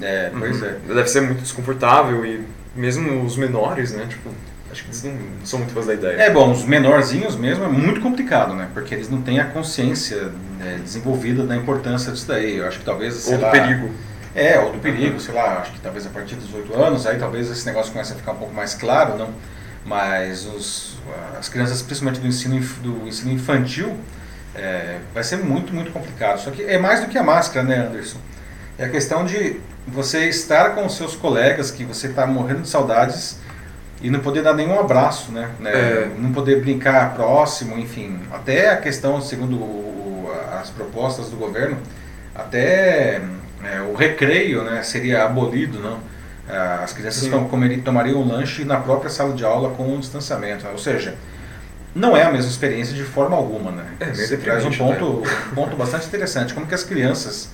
[0.00, 0.68] É, pois Uhum.
[0.68, 0.94] é.
[0.94, 4.28] Deve ser muito desconfortável e mesmo os menores, né, tipo,
[4.70, 5.16] acho que eles não
[5.46, 6.20] são muito fãs da ideia.
[6.20, 8.68] É bom, os menorzinhos mesmo é muito complicado, né?
[8.74, 12.58] Porque eles não têm a consciência né, desenvolvida da importância disso daí.
[12.58, 13.90] Eu acho que talvez, Ou do lá, perigo.
[14.34, 17.18] É, ou do perigo, sei lá, acho que talvez a partir dos 8 anos, aí
[17.18, 19.30] talvez esse negócio comece a ficar um pouco mais claro, não?
[19.86, 20.98] Mas os,
[21.38, 23.96] as crianças, principalmente do ensino, do ensino infantil,
[24.54, 26.38] é, vai ser muito, muito complicado.
[26.40, 28.18] Só que é mais do que a máscara, né, Anderson?
[28.76, 32.68] É a questão de você estar com os seus colegas, que você está morrendo de
[32.68, 33.38] saudades,
[34.02, 35.48] e não poder dar nenhum abraço, né?
[35.60, 35.70] né?
[35.72, 36.10] É.
[36.18, 38.18] Não poder brincar próximo, enfim.
[38.32, 41.78] Até a questão, segundo o- as propostas do governo,
[42.34, 43.20] até
[43.64, 45.98] é, o recreio né, seria abolido, não?
[46.48, 47.30] Ah, As crianças Sim.
[47.30, 50.64] tom- comeri- tomariam lanche na própria sala de aula com um distanciamento.
[50.64, 50.70] né?
[50.70, 51.14] Ou seja,
[51.94, 53.84] não é a mesma experiência de forma alguma, né?
[54.00, 56.52] É, Você traz um ponto, um ponto bastante interessante.
[56.54, 57.48] Como que as crianças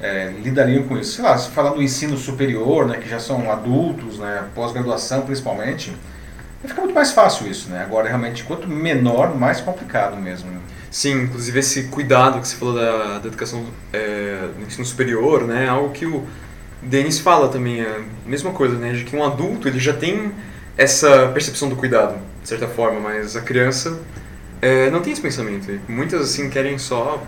[0.00, 1.14] é, lidariam com isso?
[1.14, 5.90] Sei lá, se falar do ensino superior, né, que já são adultos, né, pós-graduação principalmente,
[6.62, 7.82] vai ficar muito mais fácil isso, né?
[7.82, 10.50] Agora, realmente, quanto menor, mais complicado mesmo.
[10.50, 10.58] né?
[10.90, 15.64] Sim, inclusive esse cuidado que você falou da, da educação é, no ensino superior, né,
[15.64, 16.26] é algo que o
[16.82, 20.32] Denis fala também, a mesma coisa, né, de que um adulto ele já tem
[20.76, 23.98] essa percepção do cuidado, de certa forma, mas a criança
[24.62, 25.70] é, não tem esse pensamento.
[25.70, 27.22] E muitas, assim, querem só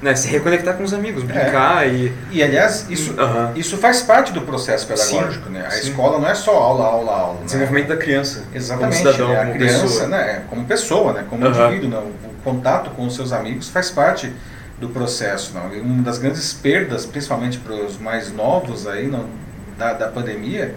[0.00, 1.90] né, se reconectar com os amigos, brincar é.
[1.90, 2.12] e...
[2.30, 3.52] E, aliás, isso, uhum.
[3.54, 5.66] isso faz parte do processo pedagógico, sim, né?
[5.66, 5.90] A sim.
[5.90, 7.34] escola não é só aula, aula, aula.
[7.34, 7.44] Né?
[7.44, 7.94] Desenvolvimento né?
[7.96, 8.44] da criança.
[8.54, 9.02] Exatamente.
[9.02, 10.06] Como cidadão, é, a como criança, pessoa.
[10.06, 11.26] Né, como pessoa, né?
[11.28, 11.50] Como uhum.
[11.50, 11.98] indivíduo, né?
[11.98, 14.32] O contato com os seus amigos faz parte
[14.80, 15.66] do processo, não?
[15.80, 19.28] Uma das grandes perdas, principalmente para os mais novos aí, não,
[19.76, 20.74] da, da pandemia,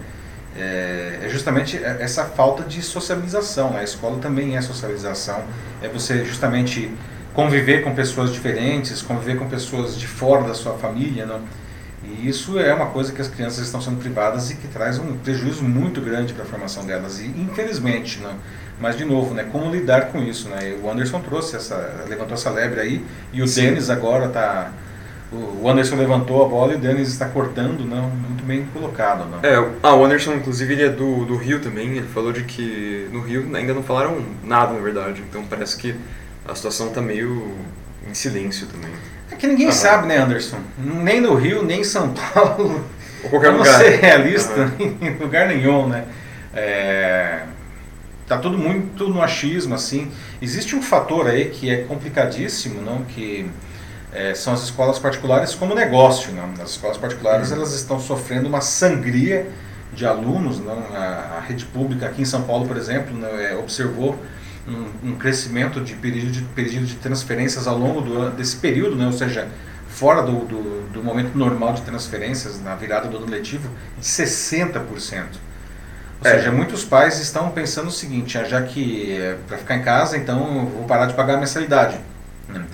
[0.56, 3.76] é, é, justamente essa falta de socialização.
[3.76, 5.42] A escola também é socialização.
[5.82, 6.90] É você justamente
[7.32, 11.26] conviver com pessoas diferentes, conviver com pessoas de fora da sua família.
[11.26, 11.40] Não?
[12.04, 15.16] E isso é uma coisa que as crianças estão sendo privadas e que traz um
[15.16, 17.18] prejuízo muito grande para a formação delas.
[17.20, 18.34] E infelizmente, não?
[18.80, 20.48] Mas de novo, né, como lidar com isso?
[20.48, 20.76] Né?
[20.82, 24.72] O Anderson trouxe essa, levantou essa lebre aí e o Denis agora está
[25.34, 29.28] o Anderson levantou a bola e o Denis está cortando, não, muito bem colocado.
[29.28, 29.38] Não.
[29.42, 31.88] É, ah, o Anderson, inclusive, ele é do, do Rio também.
[31.96, 35.22] Ele falou de que no Rio ainda não falaram nada, na verdade.
[35.28, 35.94] Então parece que
[36.46, 37.56] a situação está meio
[38.08, 38.90] em silêncio também.
[39.30, 40.58] É que ninguém sabe, né, Anderson?
[40.78, 42.84] Nem no Rio, nem em São Paulo.
[43.24, 43.80] Ou qualquer Vamos lugar.
[43.80, 46.04] ser realista, em lugar nenhum, né?
[46.52, 47.42] É,
[48.26, 50.10] tá tudo muito no achismo, assim.
[50.40, 53.04] Existe um fator aí que é complicadíssimo, não?
[53.04, 53.46] Que
[54.12, 56.32] é, são as escolas particulares como negócio.
[56.32, 56.62] Não?
[56.62, 57.56] As escolas particulares uhum.
[57.56, 59.50] elas estão sofrendo uma sangria
[59.92, 60.60] de alunos.
[60.60, 60.78] Não?
[60.94, 64.18] A, a rede pública aqui em São Paulo, por exemplo, não, é, observou
[64.66, 69.06] um, um, crescimento de pedido, de pedido de transferências ao longo do, desse período, né?
[69.06, 69.48] ou seja,
[69.88, 75.24] fora do, do, do, momento normal de transferências, na virada do ano letivo, de 60%.
[76.22, 76.36] Ou é.
[76.36, 80.16] seja, muitos pais estão pensando o seguinte, ah, já que é para ficar em casa,
[80.16, 81.98] então eu vou parar de pagar a mensalidade.
[82.48, 82.64] Né?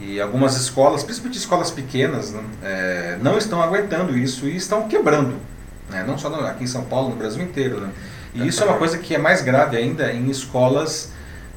[0.00, 5.36] E algumas escolas, principalmente escolas pequenas, né, é, não estão aguentando isso e estão quebrando.
[5.90, 6.04] Né?
[6.06, 7.80] Não só aqui em São Paulo, no Brasil inteiro.
[7.80, 7.90] Né?
[8.34, 11.10] E isso é uma coisa que é mais grave ainda em escolas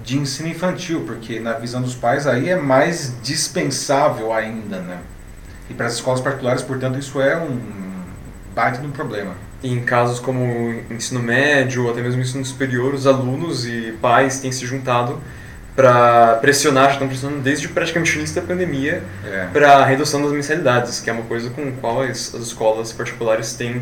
[0.04, 4.80] de ensino infantil, porque na visão dos pais aí é mais dispensável ainda.
[4.80, 5.00] Né?
[5.70, 7.60] E para as escolas particulares, portanto, isso é um
[8.56, 9.36] baita de um problema.
[9.64, 14.52] Em casos como ensino médio ou até mesmo ensino superior, os alunos e pais têm
[14.52, 15.22] se juntado
[15.76, 19.48] para pressionar, já estão pressionando desde praticamente o início da pandemia é.
[19.54, 22.92] para a redução das mensalidades, que é uma coisa com a qual as, as, escolas
[22.92, 23.82] particulares têm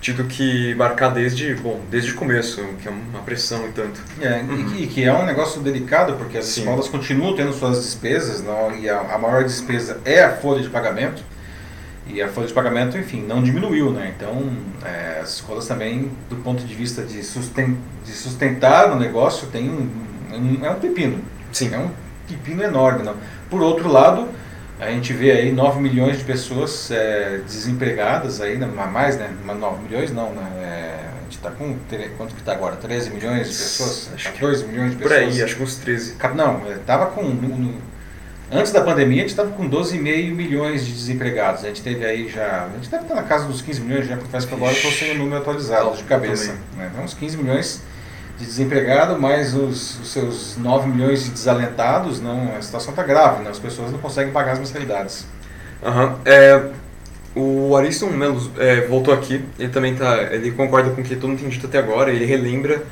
[0.00, 4.00] tido que marcar desde, bom, desde o começo, que é uma pressão e tanto.
[4.20, 4.74] É, uhum.
[4.76, 6.62] e, que é um negócio delicado, porque as Sim.
[6.62, 10.68] escolas continuam tendo suas despesas, não, e a, a maior despesa é a folha de
[10.68, 11.22] pagamento,
[12.06, 14.12] e a folha de pagamento, enfim, não diminuiu, né?
[14.16, 14.50] Então,
[14.84, 19.70] é, as escolas também, do ponto de vista de, susten de sustentar o negócio, tem
[19.70, 20.02] um
[20.62, 21.22] é um pepino.
[21.52, 21.74] Sim.
[21.74, 21.90] É um
[22.26, 23.02] pepino enorme.
[23.02, 23.16] Não?
[23.50, 24.28] Por outro lado,
[24.80, 28.66] a gente vê aí 9 milhões de pessoas é, desempregadas aí, né?
[28.66, 29.30] mais, né?
[29.44, 30.42] 9 milhões não, né?
[30.58, 31.76] É, a gente está com,
[32.16, 32.76] quanto que está agora?
[32.76, 34.10] 13 milhões de pessoas?
[34.14, 35.20] Acho 14 milhões de pessoas?
[35.20, 36.16] Por aí, acho que uns 13.
[36.34, 37.22] Não, estava com...
[37.22, 37.92] No, no,
[38.52, 41.64] antes da pandemia a gente estava com 12,5 milhões de desempregados.
[41.64, 42.66] A gente teve aí já...
[42.66, 45.12] A gente deve estar na casa dos 15 milhões, já confesso que agora estou sem
[45.12, 46.54] o número atualizado de cabeça.
[46.76, 46.90] Né?
[46.92, 47.82] Então, uns 15 milhões
[48.38, 53.42] de desempregado, mais os, os, seus 9 milhões de desalentados, não, a situação está grave,
[53.42, 53.50] né?
[53.50, 55.26] as pessoas não conseguem pagar as mensalidades.
[55.82, 56.14] Uhum.
[56.24, 56.70] É,
[57.34, 61.30] o Ariston Melo é, voltou aqui, ele também tá, ele concorda com o que todo
[61.30, 62.82] mundo tem dito até agora, ele relembra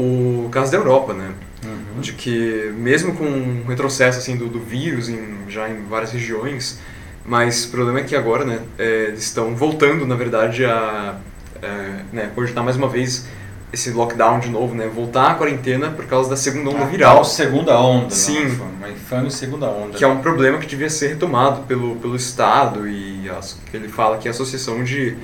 [0.00, 1.32] o caso da Europa, né?
[1.64, 2.00] Uhum.
[2.00, 6.80] De que mesmo com um retrocesso assim, do, do vírus em, já em várias regiões,
[7.24, 11.16] mas o problema é que agora né, é, estão voltando, na verdade, a
[11.62, 13.28] é, né, cogitar mais uma vez
[13.72, 14.88] esse lockdown de novo, né?
[14.88, 17.16] Voltar à quarentena por causa da segunda onda a viral.
[17.16, 18.56] Tal segunda onda, Sim.
[18.56, 19.96] Não, uma infame segunda onda.
[19.96, 23.88] Que é um problema que devia ser retomado pelo, pelo Estado e as, que ele
[23.88, 25.16] fala que é a associação de,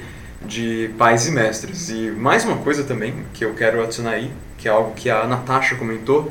[0.44, 1.88] de pais e mestres.
[1.90, 5.26] E mais uma coisa também que eu quero adicionar aí, que é algo que a
[5.26, 6.30] Natasha comentou,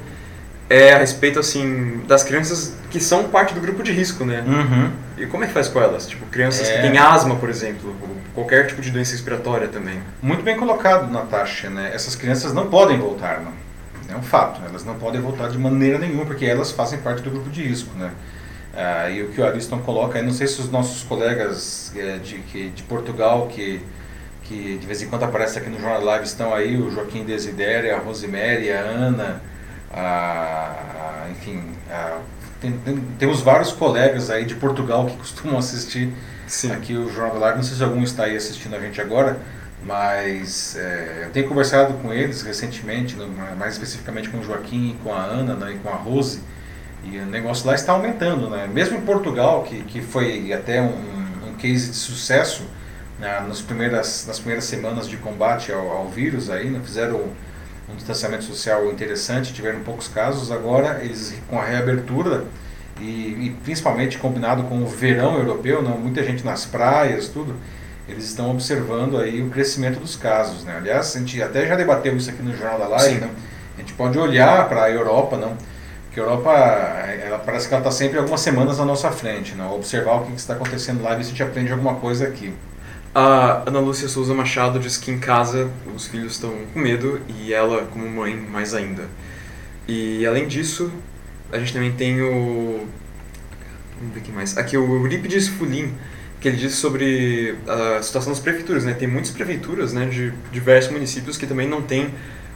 [0.69, 4.43] é a respeito assim das crianças que são parte do grupo de risco, né?
[4.45, 4.91] Uhum.
[5.17, 6.07] E como é que faz com elas?
[6.07, 6.75] Tipo, crianças é...
[6.75, 9.99] que têm asma, por exemplo, ou qualquer tipo de doença respiratória também.
[10.21, 11.91] Muito bem colocado, Natasha, né?
[11.93, 13.53] Essas crianças não podem voltar, não.
[14.13, 17.29] É um fato, elas não podem voltar de maneira nenhuma, porque elas fazem parte do
[17.29, 18.11] grupo de risco, né?
[18.75, 22.17] Ah, e o que o Ariston coloca, eu não sei se os nossos colegas é,
[22.17, 23.81] de, que, de Portugal, que,
[24.43, 27.95] que de vez em quando aparecem aqui no Jornal Live, estão aí, o Joaquim Desidério,
[27.95, 29.41] a Rosemary, a Ana,
[29.93, 32.19] a, enfim, a,
[32.59, 36.13] tem, tem, temos vários colegas aí de Portugal que costumam assistir
[36.45, 36.71] Sim.
[36.71, 37.57] aqui o Jornal Live.
[37.57, 39.39] Não sei se algum está aí assistindo a gente agora,
[39.85, 43.15] mas é, eu tenho conversado com eles recentemente,
[43.57, 46.41] mais especificamente com o Joaquim e com a Ana né, e com a Rose,
[47.05, 48.49] e o negócio lá está aumentando.
[48.49, 48.67] Né?
[48.71, 52.63] Mesmo em Portugal, que, que foi até um, um case de sucesso
[53.19, 57.21] né, nas, primeiras, nas primeiras semanas de combate ao, ao vírus, aí, né, fizeram
[57.89, 62.45] um distanciamento social interessante, tiveram poucos casos, agora eles com a reabertura
[62.99, 67.55] e, e, principalmente combinado com o verão europeu, não, muita gente nas praias, tudo,
[68.07, 70.75] eles estão observando aí o crescimento dos casos, né?
[70.77, 73.29] Aliás, a gente até já debateu isso aqui no Jornal da Live, né?
[73.75, 75.57] A gente pode olhar para a Europa, não?
[76.15, 79.75] Porque a Europa, ela parece que ela está sempre algumas semanas na nossa frente, não?
[79.75, 82.53] Observar o que está acontecendo lá e ver se a gente aprende alguma coisa aqui.
[83.13, 87.53] A Ana Lúcia Souza Machado diz que em casa os filhos estão com medo e
[87.53, 89.09] ela, como mãe, mais ainda.
[89.89, 90.89] E além disso,
[91.51, 92.87] a gente também tem o.
[93.99, 94.57] Vamos ver aqui mais.
[94.57, 95.93] Aqui o Eurípides Fulim,
[96.39, 98.85] que ele diz sobre a situação das prefeituras.
[98.85, 98.93] Né?
[98.93, 102.13] Tem muitas prefeituras né, de diversos municípios que também não têm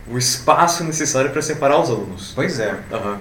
[0.09, 2.31] o espaço necessário para separar os alunos.
[2.33, 2.71] Pois é.
[2.89, 3.17] Uhum.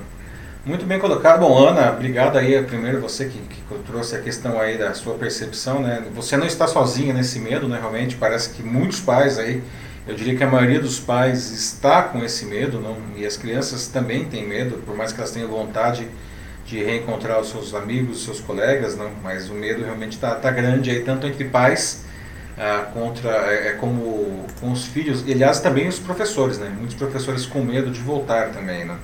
[0.68, 1.40] Muito bem colocado.
[1.40, 5.80] Bom, Ana, obrigado aí, primeiro você que, que, trouxe a questão aí da sua percepção,
[5.80, 6.04] né?
[6.14, 7.78] Você não está sozinha nesse medo, né?
[7.80, 9.62] Realmente, parece que muitos pais aí,
[10.06, 12.98] eu diria que a maioria dos pais está com esse medo, não?
[13.16, 16.06] E as crianças também têm medo, por mais que elas tenham vontade
[16.66, 19.10] de reencontrar os seus amigos, os seus colegas, não?
[19.22, 22.04] Mas o medo realmente está tá grande aí, tanto entre pais
[22.58, 26.70] ah, contra, é, é, como com os filhos, e aliás também os professores, né?
[26.76, 28.98] Muitos professores com medo de voltar também, né?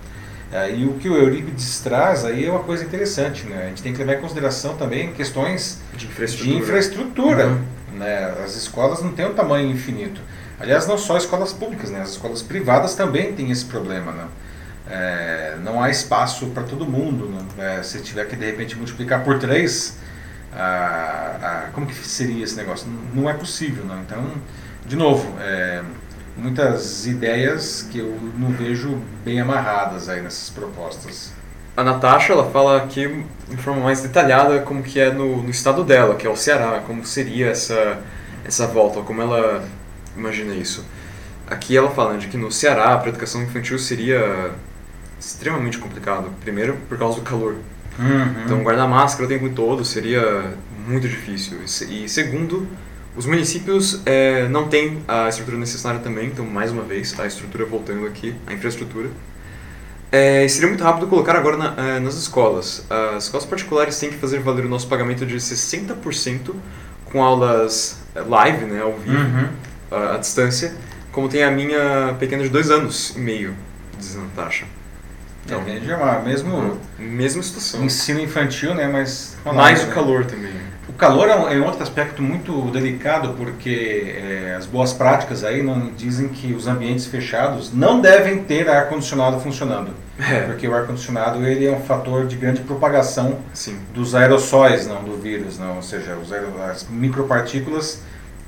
[0.53, 3.65] É, e o que o Eurípides traz aí é uma coisa interessante, né?
[3.65, 6.57] A gente tem que levar em consideração também questões de infraestrutura.
[6.57, 7.99] De infraestrutura uhum.
[7.99, 8.35] né?
[8.45, 10.21] As escolas não têm um tamanho infinito.
[10.61, 12.01] Aliás, não só escolas públicas, né?
[12.01, 14.27] As escolas privadas também têm esse problema, né?
[14.89, 17.29] É, não há espaço para todo mundo.
[17.29, 17.79] Né?
[17.79, 19.99] É, se tiver que de repente multiplicar por três,
[21.73, 22.87] como que seria esse negócio?
[22.87, 24.03] Não, não é possível, né?
[24.07, 24.25] Então,
[24.87, 25.83] de novo, é,
[26.37, 31.33] muitas ideias que eu não vejo bem amarradas aí nessas propostas.
[31.77, 35.83] A Natasha, ela fala aqui de forma mais detalhada como que é no, no estado
[35.83, 37.99] dela, que é o Ceará, como seria essa,
[38.45, 39.65] essa volta, como ela
[40.17, 40.85] imagina isso.
[41.49, 44.53] Aqui ela fala de que no Ceará a educação infantil seria
[45.19, 46.31] extremamente complicado.
[46.41, 47.57] Primeiro, por causa do calor.
[47.99, 48.45] Uhum.
[48.45, 50.55] Então, guardar máscara o tempo todo seria
[50.87, 51.59] muito difícil.
[51.89, 52.69] E segundo,
[53.17, 57.65] os municípios é, não têm a estrutura necessária também, então, mais uma vez, a estrutura
[57.65, 59.09] voltando aqui, a infraestrutura.
[60.11, 62.85] É, seria muito rápido colocar agora na, é, nas escolas.
[62.91, 66.55] As escolas particulares têm que fazer valer o nosso pagamento de 60%
[67.05, 69.49] com aulas é, live, né, ao vivo, uhum.
[69.91, 70.75] à, à distância,
[71.13, 73.55] como tem a minha pequena de dois anos e meio,
[73.97, 74.67] diz Natasha.
[75.45, 77.85] Então, é, é mesmo, mesma situação.
[77.85, 79.37] Ensino infantil, né, mas...
[79.45, 79.95] Mais o né?
[79.95, 80.53] calor também.
[80.95, 85.61] O calor é um, é outro aspecto muito delicado porque é, as boas práticas aí
[85.61, 90.43] não dizem que os ambientes fechados não devem ter ar condicionado funcionando, é.
[90.43, 93.77] porque o ar condicionado ele é um fator de grande propagação Sim.
[93.93, 98.01] dos aerossóis, não do vírus, não, ou seja, os as micropartículas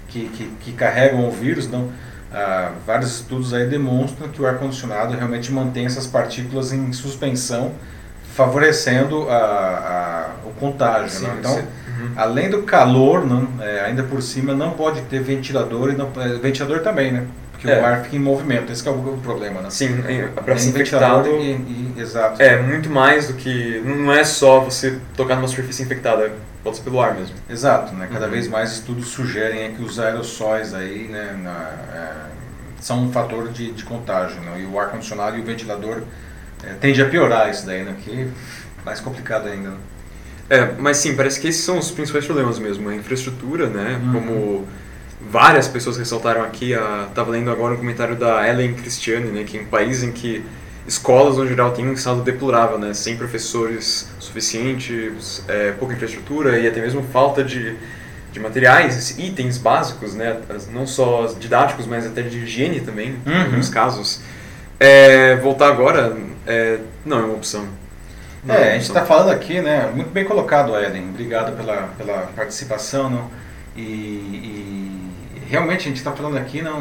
[0.06, 1.90] que, que, que, carregam o vírus, não.
[2.32, 7.72] Ah, vários estudos aí demonstram que o ar condicionado realmente mantém essas partículas em suspensão,
[8.36, 11.10] favorecendo a, a o contágio.
[11.10, 11.38] Sim, não?
[11.38, 12.12] Então Uhum.
[12.16, 16.28] Além do calor, não, é, ainda por cima não pode ter ventilador e não, é,
[16.38, 17.26] ventilador também, né?
[17.52, 17.80] Porque é.
[17.80, 19.70] o ar fica em movimento, esse é o, problema, né?
[19.70, 20.02] Sim,
[20.34, 22.40] para ser infectado, e, e, exato.
[22.40, 26.82] É muito mais do que não é só você tocar numa superfície infectada, pode ser
[26.82, 27.34] pelo ar mesmo.
[27.48, 28.08] Exato, né?
[28.12, 28.32] Cada uhum.
[28.32, 32.12] vez mais estudos sugerem é que os aerossóis aí, né, na, é,
[32.80, 34.60] são um fator de, de contágio, né?
[34.60, 36.02] E o ar condicionado e o ventilador
[36.62, 37.96] é, tende a piorar isso daí, né?
[38.04, 38.30] Que
[38.84, 39.70] mais complicado ainda.
[39.70, 39.76] Né?
[40.48, 42.88] É, mas sim, parece que esses são os principais problemas mesmo.
[42.88, 44.00] A infraestrutura, né?
[44.02, 44.12] Uhum.
[44.12, 44.68] Como
[45.30, 49.44] várias pessoas ressaltaram aqui, a, tava lendo agora um comentário da Ellen Christiane, né?
[49.44, 50.44] Que em um país em que
[50.86, 52.94] escolas, no geral, têm um estado deplorável, né?
[52.94, 57.74] Sem professores suficientes, é, pouca infraestrutura e até mesmo falta de,
[58.32, 60.40] de materiais, itens básicos, né?
[60.72, 63.32] Não só didáticos, mas até de higiene também, uhum.
[63.32, 64.20] em alguns casos.
[64.78, 67.66] É, voltar agora é, não é uma opção.
[68.48, 69.90] É, a gente está falando aqui, né?
[69.94, 71.08] Muito bem colocado, Ellen.
[71.10, 73.10] Obrigado pela, pela participação.
[73.10, 73.30] Não?
[73.76, 76.80] E, e realmente a gente está falando aqui, não,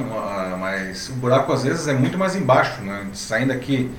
[0.59, 3.05] mas o buraco às vezes é muito mais embaixo, né?
[3.13, 3.91] Saindo aqui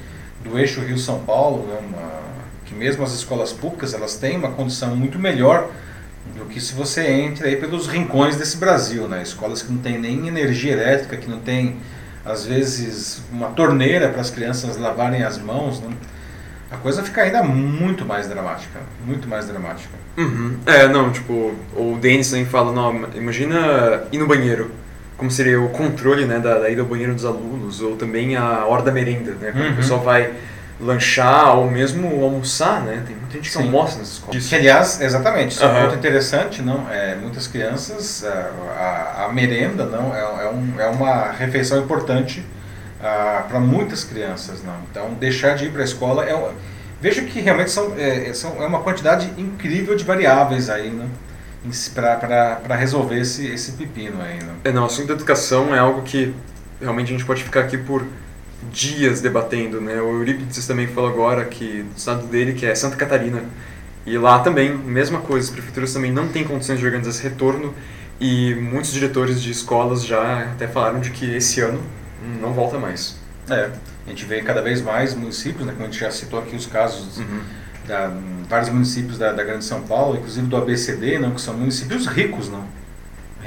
[0.42, 1.78] do eixo Rio-São Paulo, né?
[1.88, 2.20] uma,
[2.64, 5.70] que mesmo as escolas públicas elas têm uma condição muito melhor
[6.36, 9.22] do que se você entra aí pelos rincões desse Brasil, né?
[9.22, 11.76] Escolas que não tem nem energia elétrica, que não tem
[12.24, 15.90] às vezes uma torneira para as crianças lavarem as mãos, né?
[16.70, 18.80] A coisa fica ainda muito mais dramática.
[19.04, 19.94] Muito mais dramática.
[20.16, 20.56] Uhum.
[20.66, 24.70] É, não, tipo, o Denis também fala, não, imagina ir no banheiro.
[25.16, 28.66] Como seria o controle né, da, da ida ao banheiro dos alunos, ou também a
[28.66, 29.50] hora da merenda, né?
[29.50, 29.72] Quando uhum.
[29.72, 30.32] o pessoal vai
[30.78, 33.02] lanchar ou mesmo almoçar, né?
[33.06, 33.62] Tem muita gente que Sim.
[33.62, 34.46] almoça nessas escolas.
[34.46, 35.70] Que, aliás, exatamente, isso uhum.
[35.70, 36.90] é um ponto interessante, não?
[36.90, 42.44] É, muitas crianças, a, a, a merenda não é, é, um, é uma refeição importante
[43.02, 44.76] ah, para muitas crianças, não.
[44.90, 46.34] Então, deixar de ir para a escola é,
[47.00, 51.08] Veja que realmente são, é, são, é uma quantidade incrível de variáveis aí, né?
[51.94, 54.38] para resolver esse, esse pepino aí.
[54.42, 54.54] Né?
[54.64, 56.32] É, não, o assunto da educação é algo que
[56.80, 58.06] realmente a gente pode ficar aqui por
[58.72, 60.00] dias debatendo, né?
[60.00, 63.44] O Eurípides também falou agora que o estado dele, que é Santa Catarina,
[64.04, 67.74] e lá também, mesma coisa, as prefeituras também não têm condições de organizar esse retorno
[68.20, 71.80] e muitos diretores de escolas já até falaram de que esse ano
[72.40, 73.16] não volta mais.
[73.48, 73.70] É,
[74.06, 76.66] a gente vê cada vez mais municípios, né, como a gente já citou aqui os
[76.66, 77.40] casos uhum.
[77.86, 78.12] da
[78.48, 82.48] vários municípios da, da Grande São Paulo, inclusive do ABCD, não, que são municípios ricos,
[82.48, 82.64] não,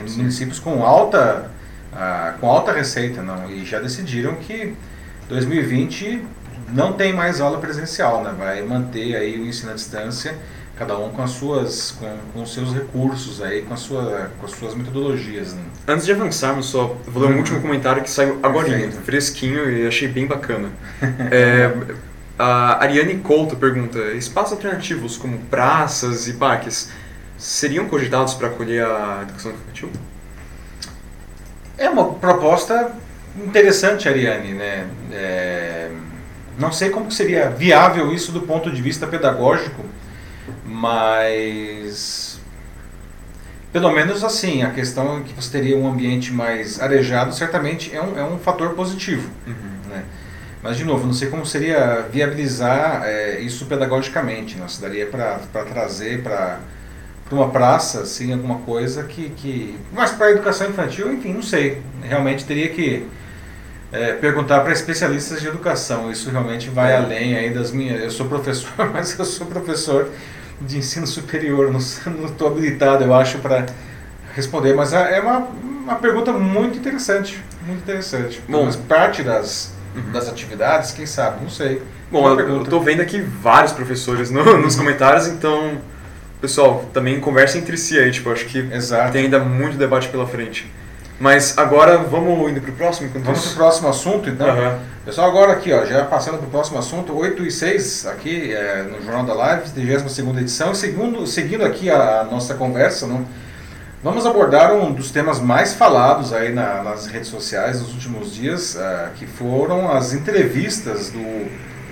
[0.05, 0.17] Sim.
[0.17, 1.49] municípios com alta
[1.91, 4.75] ah, com alta receita, não, e já decidiram que
[5.27, 6.23] 2020
[6.71, 8.33] não tem mais aula presencial, né?
[8.37, 10.37] Vai manter aí o ensino à distância,
[10.79, 14.45] cada um com as suas, com, com os seus recursos aí, com, a sua, com
[14.45, 15.53] as suas metodologias.
[15.53, 15.61] Né?
[15.85, 18.69] Antes de avançarmos, só vou ler um último comentário que saiu agora,
[19.03, 20.69] fresquinho e achei bem bacana.
[21.29, 21.69] é,
[22.39, 26.89] a Ariane Couto pergunta: espaços alternativos como praças e parques
[27.37, 29.91] seriam cogitados para acolher a educação infantil?
[31.77, 32.93] É uma proposta
[33.37, 34.87] interessante, Ariane, né?
[35.11, 35.91] É,
[36.57, 39.83] não sei como seria viável isso do ponto de vista pedagógico,
[40.79, 42.39] mas
[43.71, 48.01] pelo menos assim, a questão é que você teria um ambiente mais arejado certamente é
[48.01, 49.29] um, é um fator positivo.
[49.45, 49.89] Uhum.
[49.89, 50.03] Né?
[50.63, 54.57] Mas, de novo, não sei como seria viabilizar é, isso pedagogicamente.
[54.57, 54.67] Não?
[54.67, 56.59] Se daria para trazer para
[57.31, 59.29] uma praça, assim, alguma coisa que...
[59.29, 59.77] que...
[59.93, 61.81] Mas para a educação infantil, enfim, não sei.
[62.01, 63.07] Realmente teria que
[63.91, 66.11] é, perguntar para especialistas de educação.
[66.11, 66.97] Isso realmente vai é.
[66.97, 68.01] além aí das minhas.
[68.01, 70.09] Eu sou professor, mas eu sou professor
[70.61, 71.71] de ensino superior.
[71.71, 71.79] Não
[72.25, 73.65] estou habilitado, eu acho, para
[74.35, 74.73] responder.
[74.73, 75.47] Mas é, é uma,
[75.83, 77.43] uma pergunta muito interessante.
[77.65, 78.41] Muito interessante.
[78.47, 80.11] Bom, mas parte das, uhum.
[80.11, 81.43] das atividades, quem sabe?
[81.43, 81.81] Não sei.
[82.11, 85.79] Bom, eu estou vendo aqui vários professores no, nos comentários, então.
[86.41, 89.11] Pessoal, também conversa entre si aí, tipo, acho que Exato.
[89.11, 90.71] tem ainda muito debate pela frente.
[91.19, 93.09] Mas agora vamos indo para o próximo?
[93.13, 94.47] Vamos para o próximo assunto, então.
[94.47, 94.79] Uhum.
[95.03, 98.83] Pessoal, agora aqui, ó, já passando para o próximo assunto, 8 e 6, aqui é,
[98.83, 100.73] no Jornal da Live, 32 edição.
[100.73, 103.25] Segundo, seguindo aqui a, a nossa conversa, não,
[104.01, 108.75] vamos abordar um dos temas mais falados aí na, nas redes sociais nos últimos dias,
[108.75, 111.49] uh, que foram as entrevistas do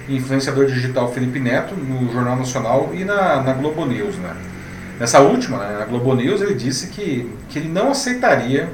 [0.07, 4.15] influenciador digital Felipe Neto no Jornal Nacional e na, na Globo News.
[4.15, 4.34] Né?
[4.97, 8.69] Nessa última, né, na Globo News, ele disse que, que ele não aceitaria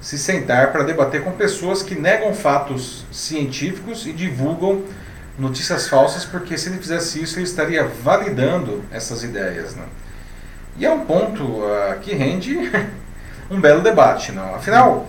[0.00, 4.84] se sentar para debater com pessoas que negam fatos científicos e divulgam
[5.38, 9.74] notícias falsas, porque se ele fizesse isso, ele estaria validando essas ideias.
[9.74, 9.84] Né?
[10.76, 12.70] E é um ponto uh, que rende
[13.50, 14.32] um belo debate.
[14.32, 14.54] Não?
[14.54, 15.08] Afinal,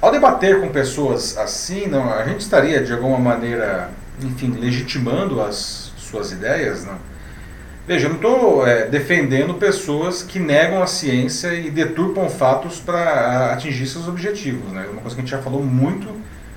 [0.00, 3.90] ao debater com pessoas assim, não, a gente estaria de alguma maneira,
[4.20, 6.84] enfim, legitimando as suas ideias.
[6.84, 6.98] Não?
[7.86, 13.52] Veja, eu não estou é, defendendo pessoas que negam a ciência e deturpam fatos para
[13.52, 14.72] atingir seus objetivos.
[14.72, 14.86] Né?
[14.90, 16.08] Uma coisa que a gente já falou muito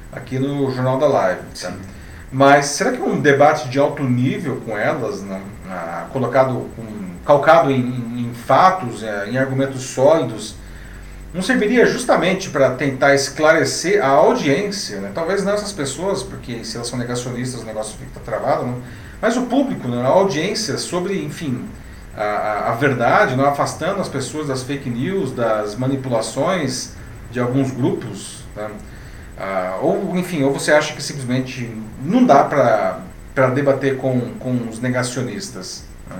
[0.10, 1.42] aqui no Jornal da Live.
[1.62, 1.74] Tá?
[2.32, 5.42] Mas será que um debate de alto nível com elas, né,
[6.14, 10.56] colocado, um, calcado em, em fatos, é, em argumentos sólidos,
[11.34, 15.02] não serviria justamente para tentar esclarecer a audiência?
[15.02, 15.12] Né?
[15.14, 18.76] Talvez não essas pessoas, porque se elas são negacionistas o negócio fica travado, né?
[19.22, 21.66] Mas o público, né, a audiência sobre, enfim,
[22.16, 26.94] a, a, verdade, não afastando as pessoas das fake news, das manipulações
[27.32, 28.70] de alguns grupos, né?
[29.82, 31.70] ou enfim, ou você acha que simplesmente
[32.04, 35.84] não dá para debater com, com os negacionistas.
[36.10, 36.16] Né?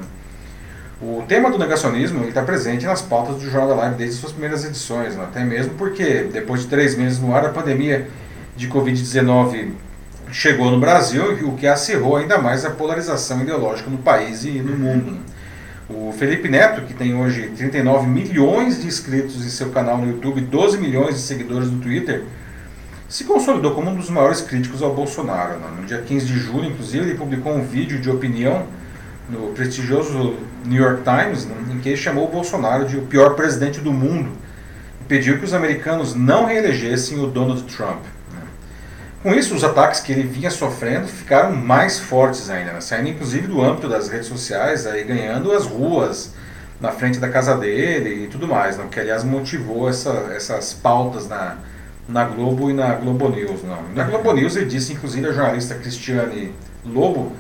[1.02, 4.66] O tema do negacionismo está presente nas pautas do Jornal da Live desde suas primeiras
[4.66, 5.24] edições, né?
[5.24, 8.08] até mesmo porque depois de três meses no ar, a pandemia
[8.56, 9.74] de Covid-19
[10.38, 14.78] chegou no Brasil, o que acirrou ainda mais a polarização ideológica no país e no
[14.78, 15.18] mundo.
[15.90, 20.40] O Felipe Neto, que tem hoje 39 milhões de inscritos em seu canal no YouTube,
[20.42, 22.24] 12 milhões de seguidores no Twitter,
[23.10, 25.58] se consolidou como um dos maiores críticos ao Bolsonaro.
[25.58, 25.68] Né?
[25.76, 28.68] No dia 15 de julho, inclusive, ele publicou um vídeo de opinião
[29.28, 33.34] no prestigioso New York Times, né, em que ele chamou o Bolsonaro de o pior
[33.34, 34.30] presidente do mundo
[35.02, 38.04] e pediu que os americanos não reelegessem o Donald Trump.
[39.24, 42.82] Com isso, os ataques que ele vinha sofrendo ficaram mais fortes ainda, né?
[42.82, 46.34] saindo inclusive do âmbito das redes sociais, aí ganhando as ruas
[46.80, 48.88] na frente da casa dele e tudo mais, não?
[48.88, 51.58] que aliás motivou essa, essas pautas na,
[52.08, 53.64] na Globo e na Globo News.
[53.64, 53.82] Não?
[53.96, 56.54] Na Globo News ele disse, inclusive, a jornalista Cristiane
[56.86, 57.34] Lobo,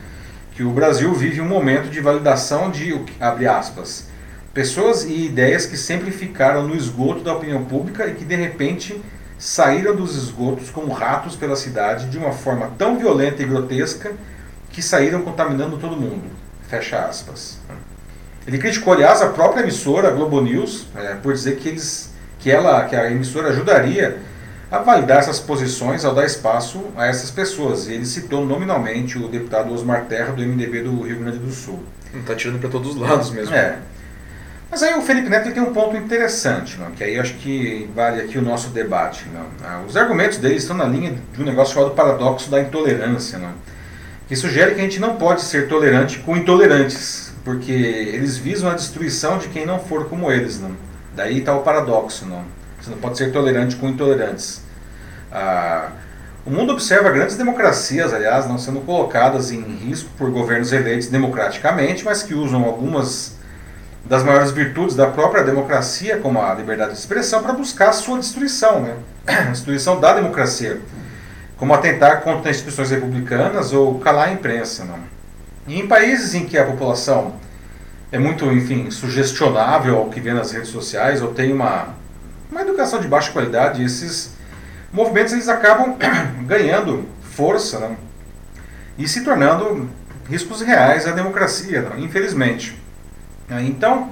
[0.53, 4.07] que o Brasil vive um momento de validação de, abre aspas,
[4.51, 8.99] pessoas e ideias que sempre ficaram no esgoto da opinião pública e que de repente
[9.37, 14.13] saíram dos esgotos como ratos pela cidade de uma forma tão violenta e grotesca
[14.71, 16.23] que saíram contaminando todo mundo.
[16.67, 17.59] Fecha aspas.
[18.47, 22.49] Ele criticou, aliás, a própria emissora, a Globo News, é, por dizer que, eles, que,
[22.49, 24.19] ela, que a emissora ajudaria
[24.71, 27.87] a validar essas posições ao dar espaço a essas pessoas.
[27.87, 31.83] E ele citou nominalmente o deputado Osmar Terra, do MDB do Rio Grande do Sul.
[32.13, 33.53] Está tirando para todos os lados mesmo.
[33.53, 33.77] É.
[34.69, 36.91] Mas aí o Felipe Neto tem um ponto interessante, não?
[36.91, 39.25] que aí acho que vale aqui o nosso debate.
[39.33, 39.45] Não?
[39.63, 43.53] Ah, os argumentos dele estão na linha de um negócio chamado paradoxo da intolerância, não?
[44.27, 48.73] que sugere que a gente não pode ser tolerante com intolerantes, porque eles visam a
[48.73, 50.59] destruição de quem não for como eles.
[50.59, 50.71] Não?
[51.15, 52.25] Daí está o paradoxo.
[52.25, 52.43] Não?
[52.81, 54.61] Você não pode ser tolerante com intolerantes.
[55.31, 55.91] Ah,
[56.45, 62.03] o mundo observa grandes democracias, aliás, não sendo colocadas em risco por governos eleitos democraticamente,
[62.03, 63.36] mas que usam algumas
[64.07, 68.17] das maiores virtudes da própria democracia, como a liberdade de expressão, para buscar a sua
[68.17, 68.95] destruição, né?
[69.27, 70.81] a destruição da democracia,
[71.57, 74.85] como atentar contra instituições republicanas ou calar a imprensa.
[74.85, 74.97] Né?
[75.67, 77.35] E em países em que a população
[78.09, 81.89] é muito, enfim, sugestionável ao que vê nas redes sociais ou tem uma,
[82.49, 84.35] uma educação de baixa qualidade, esses
[84.93, 85.97] movimentos eles acabam
[86.47, 87.97] ganhando força né?
[88.97, 89.89] e se tornando
[90.29, 91.95] riscos reais à democracia, né?
[91.99, 92.86] infelizmente.
[93.47, 93.65] Né?
[93.67, 94.11] Então,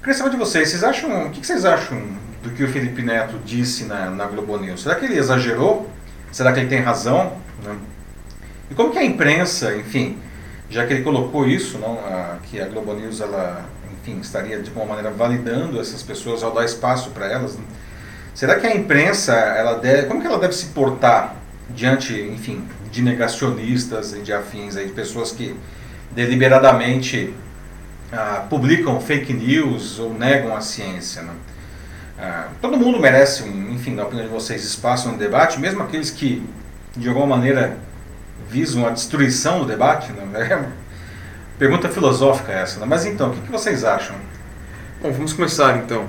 [0.00, 2.00] queria saber de vocês, vocês acham, o que vocês acham
[2.42, 4.82] do que o Felipe Neto disse na, na Globo News?
[4.82, 5.88] Será que ele exagerou?
[6.30, 7.36] Será que ele tem razão?
[7.64, 7.76] Né?
[8.70, 10.18] E como que a imprensa, enfim,
[10.68, 14.68] já que ele colocou isso, não, a, que a Globo News, ela, enfim, estaria de
[14.68, 17.64] alguma maneira validando essas pessoas ao dar espaço para elas, né?
[18.34, 21.36] será que a imprensa, ela deve, como que ela deve se portar
[21.70, 25.54] diante, enfim, de negacionistas e de afins, aí, de pessoas que
[26.10, 27.34] deliberadamente
[28.12, 31.22] ah, publicam fake news ou negam a ciência.
[31.22, 31.32] Né?
[32.18, 36.46] Ah, todo mundo merece, enfim, na opinião de vocês, espaço no debate, mesmo aqueles que,
[36.96, 37.76] de alguma maneira,
[38.48, 40.12] visam a destruição do debate.
[40.12, 40.68] Né?
[41.58, 42.86] É pergunta filosófica essa, né?
[42.88, 44.16] mas então, o que, que vocês acham?
[45.00, 46.06] Bom, vamos começar então.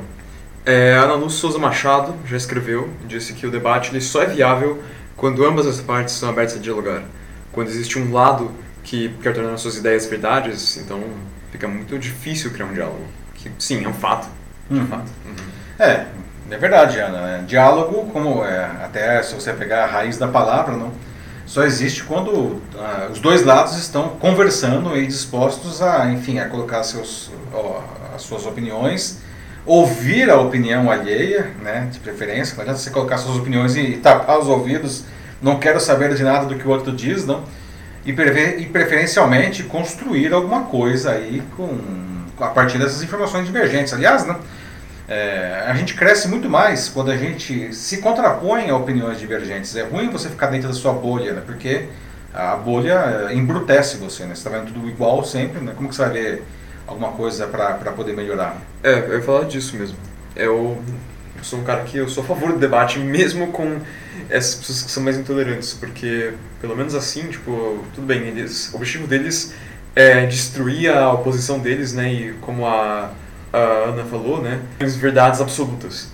[0.66, 4.82] É, Ana Luz Souza Machado já escreveu, disse que o debate ele só é viável
[5.16, 7.04] quando ambas as partes estão abertas a dialogar.
[7.52, 8.52] Quando existe um lado
[8.84, 11.04] que quer tornar suas ideias verdades, então
[11.54, 13.06] fica muito difícil criar um diálogo.
[13.36, 14.28] Que, sim, é um fato.
[14.72, 14.80] Uhum.
[14.80, 15.12] É, um fato.
[15.26, 15.36] Uhum.
[15.86, 16.06] é,
[16.50, 17.22] é verdade, Ana.
[17.22, 17.44] Né?
[17.48, 20.92] Diálogo, como é, até se você pegar a raiz da palavra, não,
[21.46, 26.82] só existe quando uh, os dois lados estão conversando e dispostos a, enfim, a colocar
[26.84, 27.32] seus,
[28.16, 29.20] as suas opiniões,
[29.64, 32.56] ouvir a opinião alheia, né, de preferência.
[32.56, 35.04] Não adianta você colocar suas opiniões e tapar os ouvidos.
[35.40, 37.44] Não quero saber de nada do que o outro diz, não
[38.06, 41.78] e, e preferencialmente construir alguma coisa aí com,
[42.40, 43.94] a partir dessas informações divergentes.
[43.94, 44.36] Aliás, né,
[45.08, 49.76] é, a gente cresce muito mais quando a gente se contrapõe a opiniões divergentes.
[49.76, 51.88] É ruim você ficar dentro da sua bolha, né, porque
[52.34, 54.24] a bolha é, embrutece você.
[54.24, 56.44] Né, você está vendo tudo igual sempre, né, como que você vai ver
[56.86, 58.58] alguma coisa para poder melhorar?
[58.84, 59.98] É, eu ia falar disso mesmo.
[60.36, 60.82] Eu
[61.44, 63.80] sou um cara que eu sou a favor do debate, mesmo com
[64.30, 68.78] essas pessoas que são mais intolerantes, porque pelo menos assim, tipo, tudo bem, eles, o
[68.78, 69.54] objetivo deles
[69.96, 73.12] é destruir a oposição deles, né, e como a,
[73.52, 76.12] a Ana falou, né, as verdades absolutas.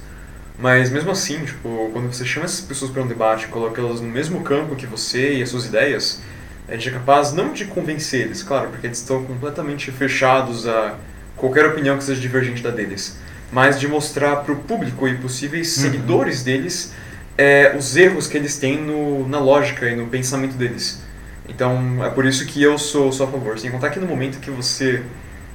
[0.58, 4.10] Mas mesmo assim, tipo, quando você chama essas pessoas para um debate, coloca elas no
[4.10, 6.22] mesmo campo que você e as suas ideias,
[6.68, 10.96] a gente é capaz não de convencer eles, claro, porque eles estão completamente fechados a
[11.38, 13.18] qualquer opinião que seja divergente da deles,
[13.52, 15.84] mas de mostrar para o público e possíveis uhum.
[15.84, 16.94] seguidores deles
[17.38, 21.02] é, os erros que eles têm no, na lógica e no pensamento deles.
[21.48, 23.58] Então é por isso que eu sou, sou a favor.
[23.58, 25.02] Sem contar que no momento que você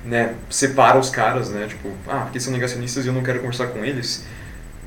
[0.05, 3.67] né, separa os caras, né, tipo, ah, porque são negacionistas e eu não quero conversar
[3.67, 4.25] com eles,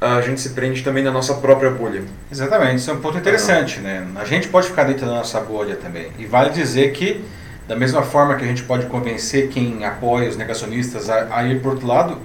[0.01, 2.03] a gente se prende também na nossa própria bolha.
[2.32, 4.05] Exatamente, isso é um ponto interessante, né?
[4.16, 6.12] A gente pode ficar dentro da nossa bolha também.
[6.20, 7.24] E vale dizer que,
[7.68, 11.62] da mesma forma que a gente pode convencer quem apoia os negacionistas a, a ir
[11.62, 12.20] por outro lado,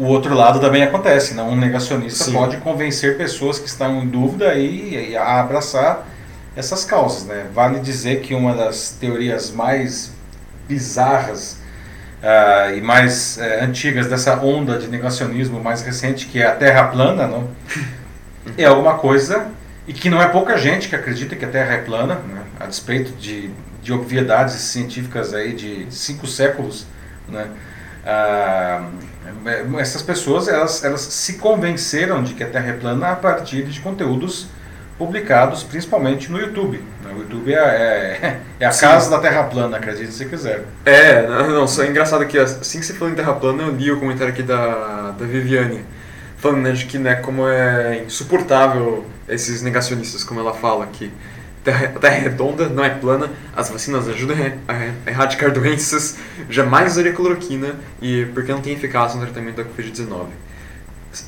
[0.00, 1.50] o outro lado também acontece, não?
[1.50, 2.32] Um negacionista Sim.
[2.32, 6.08] pode convencer pessoas que estão em dúvida e, e, a abraçar
[6.56, 7.48] essas causas, né?
[7.52, 10.10] Vale dizer que uma das teorias mais
[10.66, 11.58] bizarras
[12.22, 16.84] uh, e mais uh, antigas dessa onda de negacionismo mais recente, que é a Terra
[16.84, 17.50] plana, não?
[18.56, 19.48] é alguma coisa
[19.86, 22.40] e que não é pouca gente que acredita que a Terra é plana, né?
[22.58, 23.50] a despeito de,
[23.82, 26.86] de obviedades científicas aí de cinco séculos,
[27.28, 27.48] né?
[28.02, 29.09] Uh,
[29.78, 33.80] essas pessoas elas, elas se convenceram de que a Terra é plana a partir de
[33.80, 34.48] conteúdos
[34.98, 36.82] publicados principalmente no YouTube.
[37.14, 38.82] O YouTube é, é, é a Sim.
[38.82, 40.64] casa da Terra plana, acredite se quiser.
[40.84, 43.70] É, não, não, só é engraçado que assim que você falou em Terra plana, eu
[43.70, 45.84] li o comentário aqui da, da Viviane,
[46.36, 51.10] falando né, de que né, como é insuportável esses negacionistas, como ela fala aqui.
[51.64, 54.36] Terra, a Terra é redonda, não é plana, as vacinas ajudam
[54.68, 60.26] a erradicar doenças, jamais usaria cloroquina e porque não tem eficácia no tratamento da Covid-19.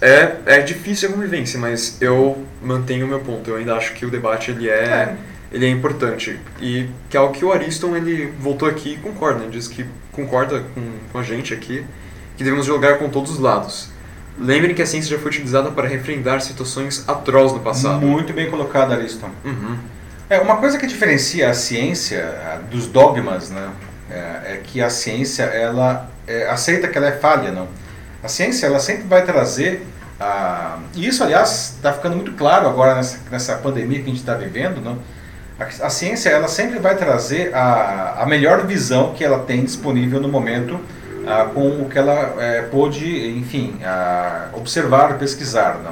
[0.01, 3.51] É, é difícil a convivência, mas eu mantenho o meu ponto.
[3.51, 5.17] Eu ainda acho que o debate ele é, é.
[5.51, 6.39] Ele é importante.
[6.61, 9.43] E que é o que o Ariston ele voltou aqui e concorda.
[9.43, 11.85] Ele diz que concorda com, com a gente aqui
[12.37, 13.91] que devemos jogar com todos os lados.
[14.39, 18.01] Lembrem que a ciência já foi utilizada para refrendar situações atrozes no passado.
[18.01, 19.31] Muito bem colocado, Ariston.
[19.45, 19.77] Uhum.
[20.33, 22.35] É, uma coisa que diferencia a ciência
[22.71, 23.69] dos dogmas né,
[24.11, 24.15] é,
[24.55, 27.51] é que a ciência ela é, aceita que ela é falha.
[27.51, 27.69] Não?
[28.25, 29.87] A ciência ela sempre vai trazer,
[30.19, 34.21] a, e isso aliás está ficando muito claro agora nessa, nessa pandemia que a gente
[34.21, 34.97] está vivendo, não?
[35.61, 40.19] A, a, ciência ela sempre vai trazer a, a melhor visão que ela tem disponível
[40.19, 40.81] no momento
[41.27, 43.79] ah, com o que ela é, pôde, enfim,
[44.55, 45.75] observar, pesquisar.
[45.75, 45.91] Né?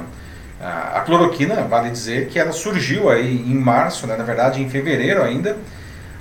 [0.63, 5.23] A cloroquina, vale dizer que ela surgiu aí em março, né, na verdade em fevereiro
[5.23, 5.57] ainda,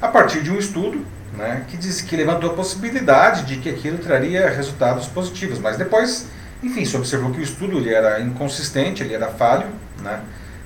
[0.00, 1.04] a partir de um estudo
[1.36, 6.26] né, que diz que levantou a possibilidade de que aquilo traria resultados positivos, mas depois,
[6.62, 9.66] enfim, se observou que o estudo ele era inconsistente, ele era falho,
[10.02, 10.20] né,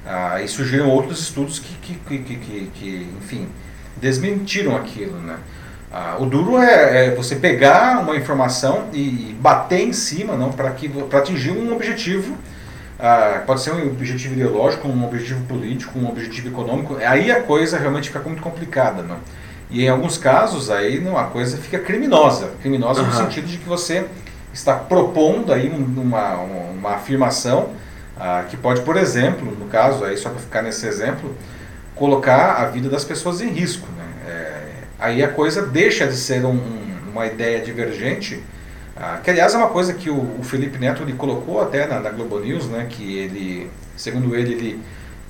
[0.06, 3.48] ah, e surgiram outros estudos que, que, que, que, que enfim,
[3.96, 5.36] desmentiram aquilo, né.
[5.92, 10.70] Ah, o duro é, é, você pegar uma informação e bater em cima não para
[10.72, 12.36] que para atingir um objetivo
[13.04, 17.78] ah, pode ser um objetivo ideológico um objetivo político um objetivo econômico aí a coisa
[17.78, 19.18] realmente fica muito complicada não
[19.70, 23.08] e em alguns casos aí não a coisa fica criminosa criminosa uhum.
[23.08, 24.06] no sentido de que você
[24.52, 27.70] está propondo aí uma, uma afirmação
[28.18, 31.34] ah, que pode por exemplo no caso aí só para ficar nesse exemplo
[31.94, 34.04] colocar a vida das pessoas em risco né?
[34.98, 36.58] aí a coisa deixa de ser um,
[37.14, 38.42] uma ideia divergente,
[38.96, 41.98] ah, que aliás é uma coisa que o, o Felipe Neto ele colocou até na,
[41.98, 44.82] na, Globo News, né, que ele, segundo ele, ele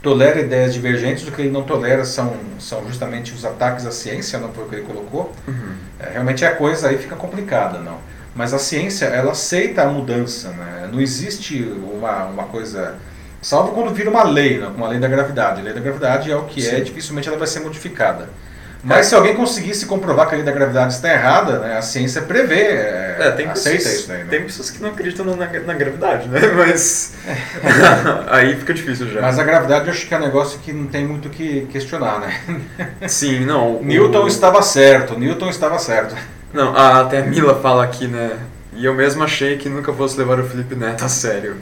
[0.02, 4.38] tolera ideias divergentes, o que ele não tolera são, são justamente os ataques à ciência,
[4.38, 5.32] não foi o que ele colocou.
[5.48, 5.74] Uhum.
[5.98, 7.98] É, realmente a coisa aí fica complicada, não.
[8.36, 10.88] Mas a ciência, ela aceita a mudança, né?
[10.92, 12.96] não existe uma, uma coisa...
[13.40, 14.66] Salvo quando vira uma lei, né?
[14.66, 15.60] uma lei da gravidade.
[15.60, 16.76] A lei da gravidade é o que é, Sim.
[16.76, 18.28] é, dificilmente ela vai ser modificada.
[18.84, 22.20] Mas se alguém conseguisse comprovar que a lei da gravidade está errada, né, a ciência
[22.20, 24.24] prevê, é, é, tem aceita pessoas, isso daí.
[24.24, 24.26] Né?
[24.28, 26.40] Tem pessoas que não acreditam na, na gravidade, né?
[26.54, 27.14] Mas
[28.28, 29.22] aí fica difícil já.
[29.22, 31.66] Mas a gravidade eu acho que é um negócio que não tem muito o que
[31.72, 32.40] questionar, né?
[33.08, 33.82] Sim, não.
[33.82, 34.28] Newton o...
[34.28, 36.14] estava certo, Newton estava certo.
[36.52, 38.38] Não, até a Mila fala aqui, né?
[38.74, 41.56] E eu mesmo achei que nunca fosse levar o Felipe Neto a sério.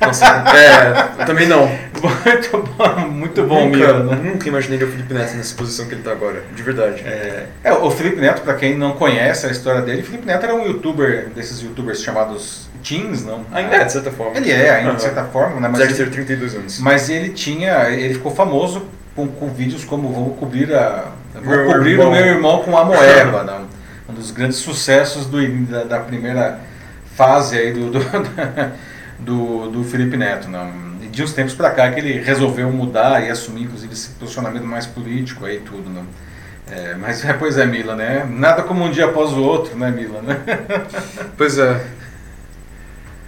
[0.00, 1.66] É, eu também não.
[1.66, 4.16] Muito bom, muito bom nunca, né?
[4.22, 7.02] Nunca imaginei o Felipe Neto nessa posição que ele está agora, de verdade.
[7.04, 10.44] É, é, o Felipe Neto, para quem não conhece a história dele, o Felipe Neto
[10.44, 13.44] era um youtuber, desses youtubers chamados teens, não?
[13.52, 14.36] Ainda é, de certa forma.
[14.36, 15.68] Ele é, ainda de certa forma, né?
[15.68, 16.78] Mas Deve ter 32 anos.
[16.78, 18.86] Mas ele tinha, ele ficou famoso
[19.16, 21.06] com, com vídeos como Vou cobrir a...
[21.34, 22.08] Vou meu cobrir irmão.
[22.08, 23.66] o meu irmão com a moeba, não?
[24.08, 26.60] Um dos grandes sucessos do, da, da primeira
[27.14, 27.98] fase aí do, do
[29.18, 30.48] do, do Felipe Neto.
[30.48, 30.70] Não.
[31.02, 34.64] E de uns tempos para cá que ele resolveu mudar e assumir, inclusive, esse posicionamento
[34.64, 35.88] mais político aí tudo.
[35.90, 36.06] Não.
[36.70, 38.26] É, mas, pois é, Mila, né?
[38.30, 40.22] Nada como um dia após o outro, né, Mila?
[40.22, 40.36] Né?
[41.36, 41.84] Pois é.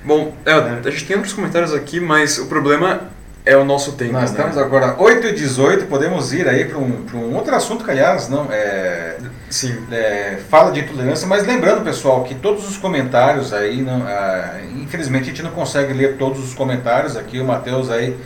[0.02, 3.10] Bom, é, a gente tem outros comentários aqui, mas o problema
[3.44, 4.12] é o nosso tempo.
[4.12, 4.38] Nós né?
[4.38, 8.28] estamos agora 8 e 18 podemos ir aí para um, um outro assunto que, aliás,
[8.28, 9.16] não, é,
[9.50, 9.84] Sim.
[9.90, 15.24] É, fala de intolerância, mas lembrando, pessoal, que todos os comentários aí, não, ah, infelizmente
[15.24, 18.16] a gente não consegue ler todos os comentários aqui, o Matheus aí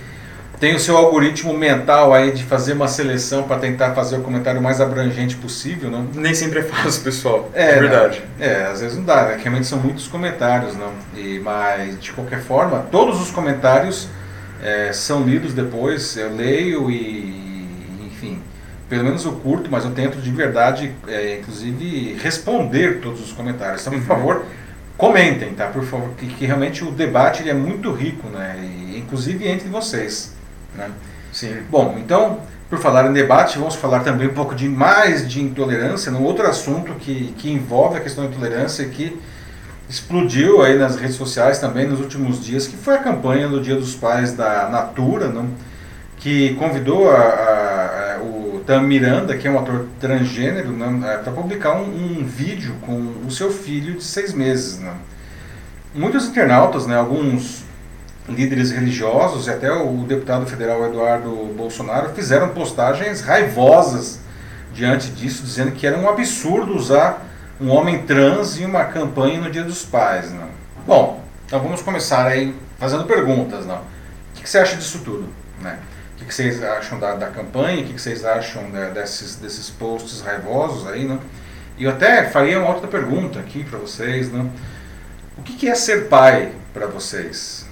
[0.61, 4.63] tem o seu algoritmo mental aí de fazer uma seleção para tentar fazer o comentário
[4.63, 6.07] mais abrangente possível, não?
[6.15, 7.51] Nem sempre é fácil, pessoal.
[7.55, 8.23] É, é verdade.
[8.39, 9.39] Não, é, às vezes não dá, né?
[9.41, 10.93] realmente são muitos comentários, não.
[11.17, 14.09] E, mas de qualquer forma, todos os comentários
[14.63, 18.41] é, são lidos depois, eu leio e, enfim,
[18.89, 23.83] pelo menos eu curto, mas eu tento de verdade, é, inclusive, responder todos os comentários.
[23.83, 24.07] Então, por uhum.
[24.07, 24.45] favor,
[24.97, 25.67] comentem, tá?
[25.67, 28.57] Por favor, que, que realmente o debate ele é muito rico, né?
[28.63, 30.35] E, inclusive entre vocês,
[30.75, 30.91] né?
[31.33, 31.57] Sim.
[31.69, 32.41] Bom, então,
[32.71, 36.47] por falar em debate, vamos falar também um pouco de mais de intolerância, num outro
[36.47, 39.21] assunto que, que envolve a questão da intolerância e que
[39.89, 43.77] explodiu aí nas redes sociais também nos últimos dias, que foi a campanha do Dia
[43.77, 45.49] dos Pais da Natura, não?
[46.19, 50.75] que convidou a, a, a, o Tam Miranda, que é um ator transgênero,
[51.23, 54.81] para publicar um, um, vídeo com o seu filho de seis meses.
[54.81, 54.95] Não?
[55.95, 57.63] Muitos internautas, né, alguns
[58.27, 64.19] líderes religiosos e até o deputado federal Eduardo Bolsonaro fizeram postagens raivosas
[64.73, 67.23] diante disso, dizendo que era um absurdo usar
[67.61, 70.33] um homem trans em uma campanha no Dia dos Pais.
[70.33, 70.49] Não?
[70.87, 73.67] Bom, então vamos começar aí fazendo perguntas.
[73.67, 73.77] Não?
[73.77, 73.83] O
[74.35, 75.29] que, você acha disso tudo?
[75.61, 75.79] Né?
[76.15, 77.83] O que, vocês acham da, da campanha?
[77.83, 81.19] O que, vocês acham né, desses, desses posts raivosos aí, né?
[81.77, 84.47] E eu até faria uma outra pergunta aqui para vocês, né?
[85.37, 87.67] O que, que é ser pai para vocês?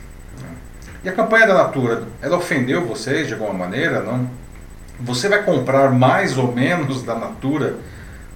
[1.04, 4.30] E a campanha da Natura, ela ofendeu vocês de alguma maneira, não?
[5.00, 7.76] Você vai comprar mais ou menos da Natura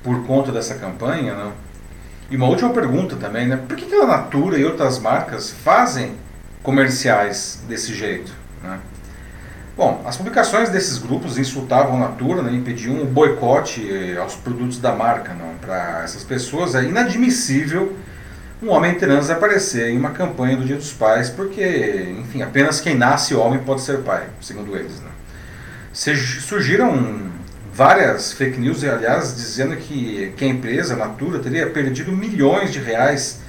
[0.07, 1.53] por conta dessa campanha, não?
[2.31, 3.57] E uma última pergunta também, né?
[3.57, 6.13] Por que, que a Natura e outras marcas fazem
[6.63, 8.33] comerciais desse jeito,
[8.63, 8.79] né?
[9.77, 14.35] Bom, as publicações desses grupos insultavam a Natura né, e pediam um boicote eh, aos
[14.35, 15.37] produtos da marca.
[15.61, 17.95] Para essas pessoas é inadmissível
[18.63, 22.95] um homem trans aparecer em uma campanha do Dia dos Pais, porque, enfim, apenas quem
[22.95, 24.99] nasce homem pode ser pai, segundo eles.
[25.03, 25.11] Né?
[25.93, 27.27] Surgiram
[27.77, 32.79] várias fake news, aliás, dizendo que, que a empresa, a Natura, teria perdido milhões de
[32.79, 33.41] reais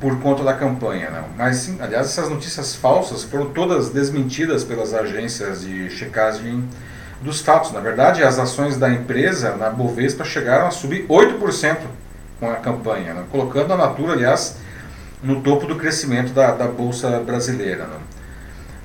[0.00, 1.28] por conta da campanha, não.
[1.36, 6.68] Mas, sim, aliás, essas notícias falsas foram todas desmentidas pelas agências de checagem
[7.22, 7.70] dos fatos.
[7.70, 11.76] Na verdade, as ações da empresa na Bovespa chegaram a subir 8%
[12.40, 13.24] com a campanha, né?
[13.30, 14.56] colocando a Natura, aliás,
[15.22, 17.84] no topo do crescimento da, da Bolsa Brasileira.
[17.84, 17.96] Né?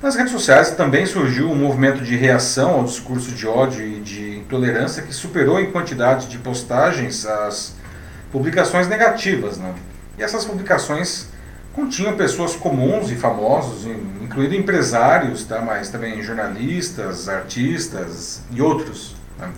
[0.04, 4.23] Nas redes sociais também surgiu um movimento de reação ao discurso de ódio e de
[4.54, 7.74] intolerância que superou em quantidade de postagens as
[8.30, 9.58] publicações negativas.
[9.58, 9.74] Né?
[10.16, 11.28] E essas publicações
[11.72, 13.84] continham pessoas comuns e famosos,
[14.22, 15.60] incluindo empresários, tá?
[15.60, 19.16] mas também jornalistas, artistas e outros.
[19.38, 19.48] Né?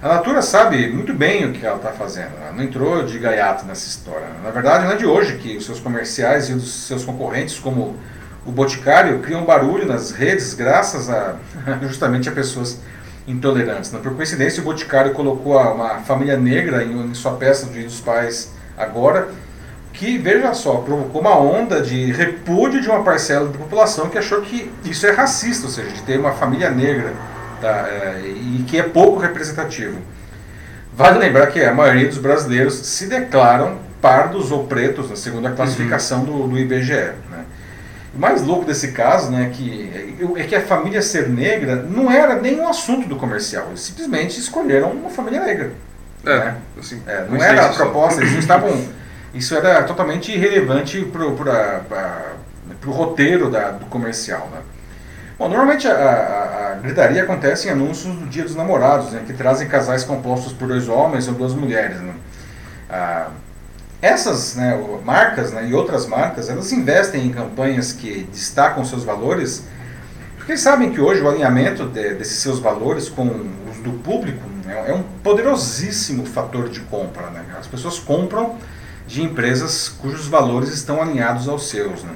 [0.00, 3.64] A Natura sabe muito bem o que ela está fazendo, ela não entrou de gaiato
[3.64, 4.28] nessa história.
[4.44, 7.96] Na verdade, não é de hoje que os seus comerciais e os seus concorrentes, como
[8.46, 11.36] o Boticário, criam barulho nas redes graças a
[11.82, 12.78] justamente a pessoas
[13.28, 13.90] intolerantes.
[13.90, 18.52] Por coincidência, o Boticário colocou uma família negra em, sua peça do Dia dos Pais
[18.76, 19.28] agora,
[19.92, 24.40] que, veja só, provocou uma onda de repúdio de uma parcela da população que achou
[24.40, 27.12] que isso é racista, ou seja, de ter uma família negra
[27.60, 29.98] tá, é, e que é pouco representativo.
[30.94, 36.20] Vale lembrar que a maioria dos brasileiros se declaram pardos ou pretos, na segunda classificação
[36.20, 36.48] uhum.
[36.48, 37.12] do, do IBGE.
[38.14, 42.40] O mais louco desse caso né, que, é que a família ser negra não era
[42.40, 45.72] nem um assunto do comercial, eles simplesmente escolheram uma família negra.
[46.24, 46.56] É, né?
[46.78, 48.70] assim, é, não era a proposta, eles não estavam
[49.34, 51.24] isso era totalmente irrelevante para
[52.86, 54.48] o roteiro da, do comercial.
[54.52, 54.60] Né?
[55.38, 59.32] Bom, normalmente a, a, a, gritaria acontece em anúncios do Dia dos Namorados, né, que
[59.32, 62.00] trazem casais compostos por dois homens ou duas mulheres.
[62.00, 62.14] Né?
[62.90, 63.28] Ah,
[64.00, 69.64] essas né, marcas né, e outras marcas, elas investem em campanhas que destacam seus valores,
[70.36, 73.26] porque sabem que hoje o alinhamento de, desses seus valores com
[73.70, 77.28] os do público né, é um poderosíssimo fator de compra.
[77.30, 77.44] Né?
[77.58, 78.56] As pessoas compram
[79.06, 82.04] de empresas cujos valores estão alinhados aos seus.
[82.04, 82.12] Né?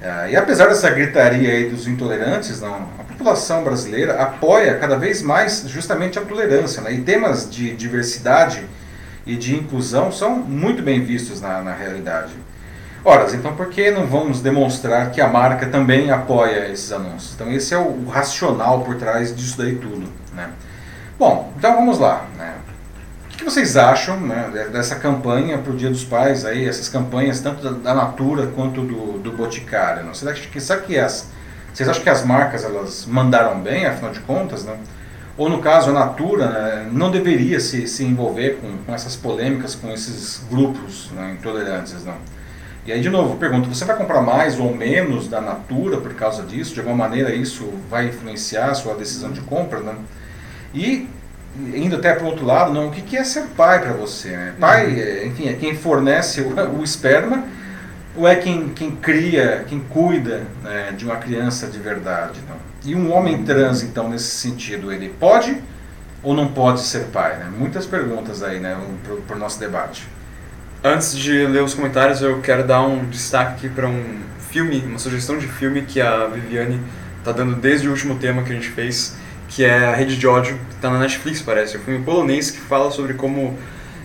[0.00, 5.22] É, e apesar dessa gritaria aí dos intolerantes, não, a população brasileira apoia cada vez
[5.22, 6.82] mais justamente a tolerância.
[6.82, 6.94] Né?
[6.94, 8.64] E temas de diversidade
[9.26, 12.32] e de inclusão são muito bem vistos na, na realidade.
[13.04, 17.34] Ora, então por que não vamos demonstrar que a marca também apoia esses anúncios?
[17.34, 20.08] Então esse é o, o racional por trás disso daí tudo.
[20.34, 20.48] Né?
[21.18, 22.26] Bom, então vamos lá.
[22.38, 22.54] Né?
[23.42, 27.62] que vocês acham né, dessa campanha para o Dia dos Pais, aí, essas campanhas tanto
[27.62, 30.04] da, da Natura quanto do, do Boticário?
[30.04, 30.12] Não?
[30.12, 31.28] Acham que, será que as,
[31.72, 34.64] vocês acham que as marcas elas mandaram bem, afinal de contas?
[34.64, 34.76] Né?
[35.36, 39.74] Ou no caso a Natura né, não deveria se, se envolver com, com essas polêmicas,
[39.74, 42.04] com esses grupos né, intolerantes?
[42.04, 42.16] Não?
[42.84, 46.42] E aí, de novo, pergunto: você vai comprar mais ou menos da Natura por causa
[46.42, 46.74] disso?
[46.74, 49.80] De alguma maneira isso vai influenciar a sua decisão de compra?
[49.80, 49.94] Né?
[50.74, 51.08] E
[51.74, 54.30] indo até para o outro lado, não, o que, que é ser pai para você?
[54.30, 54.54] Né?
[54.58, 54.98] Pai, uhum.
[54.98, 57.44] é, enfim, é quem fornece o, o, esperma
[58.16, 62.40] ou é quem, quem cria, quem cuida né, de uma criança de verdade?
[62.48, 62.71] Não?
[62.84, 65.56] E um homem trans, então, nesse sentido, ele pode
[66.22, 67.36] ou não pode ser pai?
[67.36, 67.50] Né?
[67.56, 68.76] Muitas perguntas aí né,
[69.26, 70.08] para o nosso debate.
[70.82, 74.20] Antes de ler os comentários, eu quero dar um destaque para um
[74.50, 76.80] filme, uma sugestão de filme que a Viviane
[77.18, 79.16] está dando desde o último tema que a gente fez,
[79.48, 81.76] que é a rede de ódio, que está na Netflix, parece.
[81.76, 83.56] É um filme polonês que fala sobre como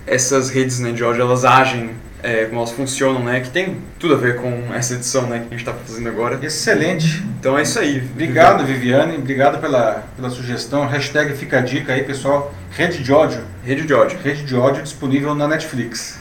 [0.06, 1.92] essas redes né, de ódio elas agem,
[2.24, 3.40] é, como elas funcionam, né?
[3.40, 6.40] Que tem tudo a ver com essa edição né, que a gente está fazendo agora.
[6.44, 7.24] Excelente.
[7.40, 8.00] Então é isso aí.
[8.12, 9.18] Obrigado, Viviane.
[9.18, 10.88] Obrigado pela, pela sugestão.
[10.88, 12.54] Hashtag fica a dica aí, pessoal.
[12.72, 13.42] Rede de ódio.
[13.64, 14.20] Rede de ódio.
[14.24, 16.20] Rede de ódio disponível na Netflix.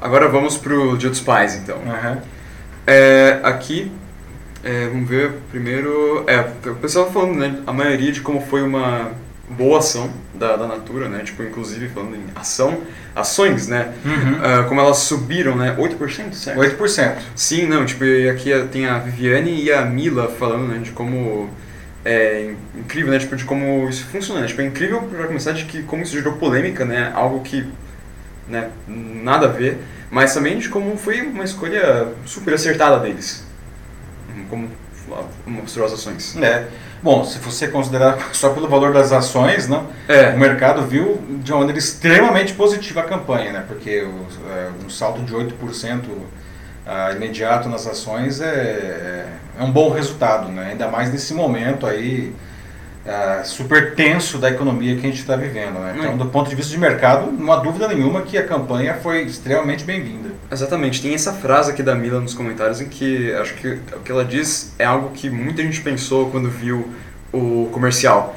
[0.00, 1.76] Agora vamos para o Dia dos Pais, então.
[1.76, 2.18] Uhum.
[2.86, 3.90] É, aqui
[4.64, 6.24] é, vamos ver primeiro.
[6.26, 6.40] É,
[6.70, 9.12] o pessoal falando, né, a maioria de como foi uma
[9.48, 11.22] boa ação da, da Natura, né?
[11.24, 12.80] Tipo, inclusive falando em ação,
[13.14, 13.92] ações, né?
[14.04, 14.62] Uhum.
[14.62, 15.76] Uh, como elas subiram, né?
[15.78, 16.60] 8%, certo?
[16.60, 17.16] 8%.
[17.34, 21.50] Sim, não, tipo, aqui tem a Viviane e a Mila falando, né, de como
[22.04, 23.18] é incrível, né?
[23.18, 24.42] Tipo, de como isso funciona.
[24.42, 24.46] Né?
[24.46, 27.10] Tipo, é incrível para começar de que como isso gerou polêmica, né?
[27.14, 27.66] Algo que,
[28.48, 28.70] né?
[28.86, 29.78] Nada a ver.
[30.10, 33.44] Mas também de como foi uma escolha super acertada deles.
[34.50, 34.68] Como
[35.46, 36.36] mostrou as ações.
[36.36, 36.66] É.
[37.02, 40.30] Bom, se você considerar só pelo valor das ações, não, É.
[40.30, 43.64] o mercado viu de uma maneira extremamente positiva a campanha, né?
[43.66, 46.00] Porque o, é, um salto de 8%
[46.86, 49.26] ah, imediato nas ações é, é,
[49.58, 50.68] é um bom resultado, né?
[50.70, 52.34] Ainda mais nesse momento aí
[53.06, 55.94] ah, super tenso da economia que a gente está vivendo, né?
[55.98, 59.22] Então, do ponto de vista de mercado, não há dúvida nenhuma que a campanha foi
[59.22, 60.30] extremamente bem-vinda.
[60.50, 64.12] Exatamente, tem essa frase aqui da Mila nos comentários em que acho que o que
[64.12, 66.92] ela diz é algo que muita gente pensou quando viu
[67.32, 68.36] o comercial.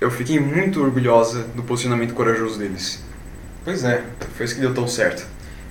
[0.00, 3.02] Eu fiquei muito orgulhosa do posicionamento corajoso deles.
[3.64, 4.02] Pois é.
[4.36, 5.26] Foi isso que deu tão certo.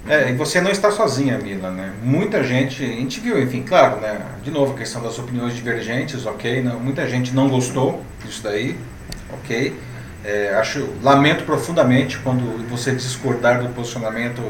[0.07, 1.91] É, e você não está sozinha, Mila, né?
[2.01, 4.20] Muita gente, a gente viu, enfim, claro, né?
[4.41, 6.61] De novo, a questão das opiniões divergentes, ok?
[6.61, 8.78] Não, muita gente não gostou disso daí,
[9.34, 9.74] ok?
[10.24, 14.41] É, acho, lamento profundamente quando você discordar do posicionamento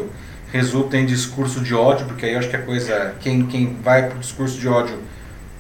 [0.58, 4.08] resulta em discurso de ódio, porque aí eu acho que a coisa, quem, quem vai
[4.08, 4.98] para o discurso de ódio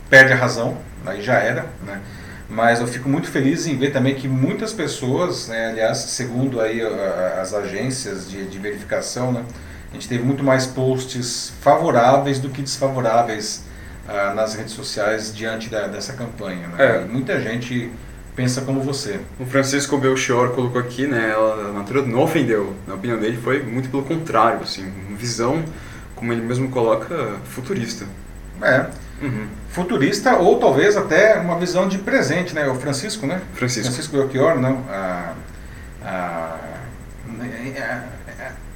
[0.09, 2.01] perde a razão, aí já era, né?
[2.49, 6.81] Mas eu fico muito feliz em ver também que muitas pessoas, né, aliás, segundo aí
[7.41, 9.43] as agências de, de verificação, né,
[9.91, 13.63] a gente teve muito mais posts favoráveis do que desfavoráveis
[14.07, 16.67] ah, nas redes sociais diante da- dessa campanha.
[16.69, 16.75] Né?
[16.79, 16.99] É.
[17.05, 17.91] Muita gente
[18.37, 19.19] pensa como você.
[19.39, 22.73] O Francisco Belchior colocou aqui, né, ela, a natureza não ofendeu.
[22.87, 25.63] Na opinião dele foi muito pelo contrário, assim, uma visão,
[26.15, 28.05] como ele mesmo coloca, futurista.
[28.61, 28.85] É,
[29.19, 29.47] Uhum.
[29.69, 32.67] futurista ou talvez até uma visão de presente, né?
[32.67, 33.41] O Francisco, né?
[33.55, 33.91] Francisco.
[33.91, 34.83] Francisco Belchior, não.
[34.87, 35.33] Ah,
[36.05, 36.57] ah,
[37.41, 38.01] é, é,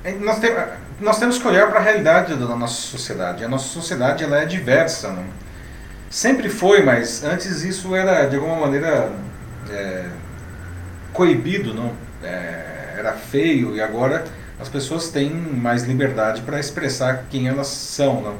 [0.05, 0.55] é, nós, tem-
[0.99, 3.43] nós temos que olhar para a realidade da nossa sociedade.
[3.43, 5.23] A nossa sociedade ela é diversa, não?
[6.09, 9.11] Sempre foi, mas antes isso era de alguma maneira
[9.71, 10.05] é,
[11.13, 11.93] coibido, não?
[12.23, 14.23] É, era feio e agora
[14.59, 18.35] as pessoas têm mais liberdade para expressar quem elas são, não?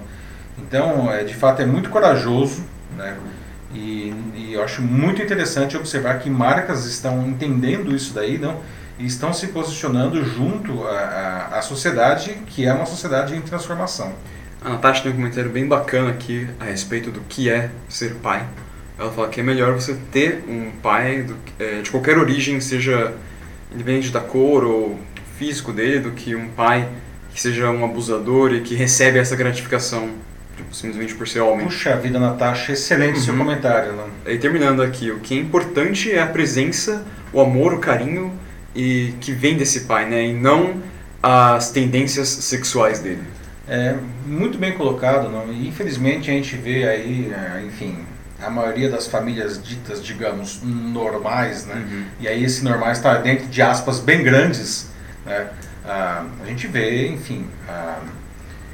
[0.57, 2.63] Então, é, de fato, é muito corajoso,
[2.95, 3.17] né?
[3.73, 8.59] E, e eu acho muito interessante observar que marcas estão entendendo isso daí, não?
[8.99, 14.13] E estão se posicionando junto à, à, sociedade, que é uma sociedade em transformação.
[14.63, 18.45] A Natasha tem um comentário bem bacana aqui a respeito do que é ser pai.
[19.01, 23.13] Ela fala que é melhor você ter um pai do é, de qualquer origem, seja
[23.73, 24.99] independente da cor ou
[25.39, 26.87] físico dele, do que um pai
[27.33, 30.09] que seja um abusador e que recebe essa gratificação
[30.55, 31.65] tipo, simplesmente por ser homem.
[31.65, 33.39] Puxa vida, Natasha, excelente seu Uhum.
[33.39, 34.07] comentário, não?
[34.31, 38.31] E terminando aqui, o que é importante é a presença, o amor, o carinho
[38.75, 40.27] e que vem desse pai, né?
[40.27, 40.75] E não
[41.23, 43.23] as tendências sexuais dele.
[43.67, 43.95] É
[44.27, 45.51] muito bem colocado, não?
[45.51, 47.97] E infelizmente a gente vê aí, é, enfim,
[48.41, 51.75] a maioria das famílias ditas, digamos, normais, né?
[51.75, 52.05] Uhum.
[52.19, 54.89] E aí esse normal está dentro de aspas bem grandes,
[55.25, 55.47] né?
[55.85, 57.99] Ah, a gente vê, enfim, ah,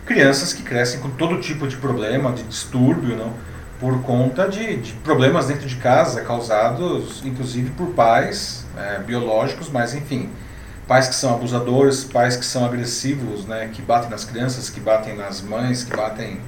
[0.06, 3.34] crianças que crescem com todo tipo de problema, de distúrbio, não?
[3.80, 9.94] Por conta de, de problemas dentro de casa causados, inclusive, por pais eh, biológicos, mas
[9.94, 10.32] enfim,
[10.88, 13.70] pais que são abusadores, pais que são agressivos, né?
[13.72, 16.40] Que batem nas crianças, que batem nas mães, que batem,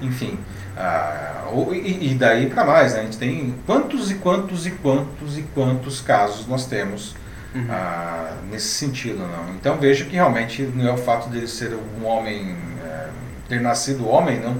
[0.00, 0.38] enfim.
[0.80, 3.00] Ah, e, e daí para mais, né?
[3.00, 7.14] A gente tem quantos e quantos e quantos e quantos casos nós temos
[7.52, 7.66] Uhum.
[7.68, 9.52] ah, nesse sentido, não.
[9.56, 12.54] Então veja que realmente não é o fato dele ser um homem,
[12.84, 13.08] eh,
[13.48, 14.56] ter nascido homem, não,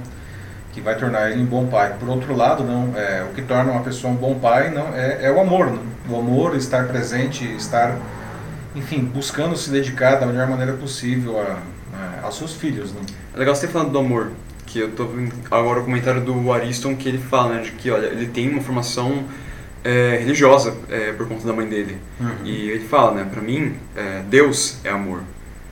[0.72, 1.94] que vai tornar ele um bom pai.
[2.00, 5.26] Por outro lado, não, é, o que torna uma pessoa um bom pai não é,
[5.26, 5.82] é o amor, não?
[6.08, 7.94] o amor, estar presente, estar,
[8.74, 11.58] enfim, buscando se dedicar da melhor maneira possível a,
[11.96, 13.02] a- aos seus filhos, não.
[13.34, 14.32] É legal você ter falado do amor,
[14.70, 17.90] que eu tô vendo agora o comentário do Ariston que ele fala, né, de que,
[17.90, 19.24] olha, ele tem uma formação
[19.82, 21.98] é, religiosa é, por conta da mãe dele.
[22.44, 25.22] E ele fala, né, pra mim, é, Deus é amor.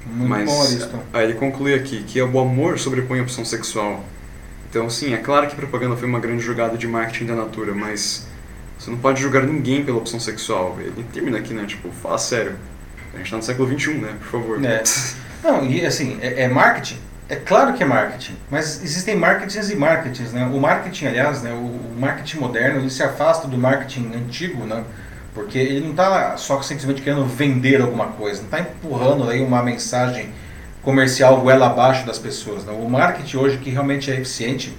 [0.04, 1.02] Muito Mas bom, Ariston.
[1.12, 4.04] aí ele conclui aqui que o amor sobrepõe a opção sexual.
[4.68, 7.74] Então, sim, é claro que a propaganda foi uma grande jogada de marketing da Natura,
[7.74, 8.26] mas
[8.78, 10.76] você não pode julgar ninguém pela opção sexual.
[10.80, 12.56] Ele termina aqui, né, tipo, fala sério.
[13.14, 14.64] A gente tá no século XXI, né, por favor.
[14.64, 14.82] É.
[15.44, 16.98] Não, e assim, é, é marketing?
[17.30, 20.46] É claro que é marketing, mas existem marketings e marketings, né?
[20.46, 24.82] O marketing, aliás, né, o, marketing moderno, ele se afasta do marketing antigo, né?
[25.34, 29.62] Porque ele não está só simplesmente querendo vender alguma coisa, não está empurrando aí uma
[29.62, 30.30] mensagem
[30.82, 32.64] comercial goela abaixo das pessoas.
[32.64, 32.72] Né?
[32.72, 34.74] O marketing hoje que realmente é eficiente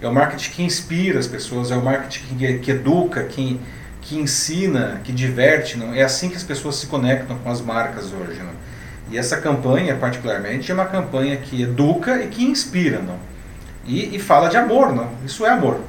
[0.00, 3.60] é o marketing que inspira as pessoas, é o marketing que, que educa, que,
[4.00, 5.76] que ensina, que diverte.
[5.76, 5.94] Não?
[5.94, 8.40] É assim que as pessoas se conectam com as marcas hoje.
[8.40, 8.52] Não?
[9.10, 13.00] E essa campanha, particularmente, é uma campanha que educa e que inspira.
[13.00, 13.18] Não?
[13.84, 14.94] E, e fala de amor.
[14.94, 15.10] Não?
[15.24, 15.80] Isso é amor.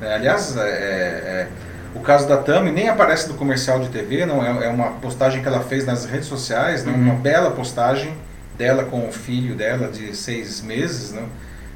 [0.00, 1.48] É, aliás, é, é,
[1.94, 5.42] O caso da Tami nem aparece no comercial de TV, não é, é uma postagem
[5.42, 6.92] que ela fez nas redes sociais, né?
[6.92, 8.14] uma bela postagem
[8.56, 11.22] dela com o filho dela de seis meses, né?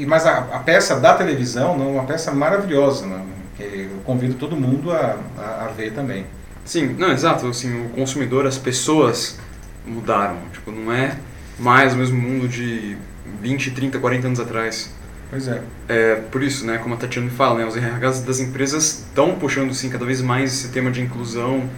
[0.00, 3.22] e, mas a, a, peça da televisão, não, uma peça maravilhosa, né?
[3.56, 6.26] que eu convido todo mundo a, a, a ver também.
[6.64, 7.46] Sim, não, exato.
[7.46, 9.38] Assim, o consumidor, as pessoas
[9.86, 10.38] mudaram.
[10.52, 11.16] Tipo, não é
[11.58, 12.96] mais o mesmo mundo de
[13.40, 14.90] 20, 30, 40 anos atrás.
[15.30, 15.62] Pois é.
[15.88, 19.74] É, por isso, né, como a Tatiana fala, né, os RHs das empresas estão puxando
[19.74, 21.68] sim cada vez mais esse tema de inclusão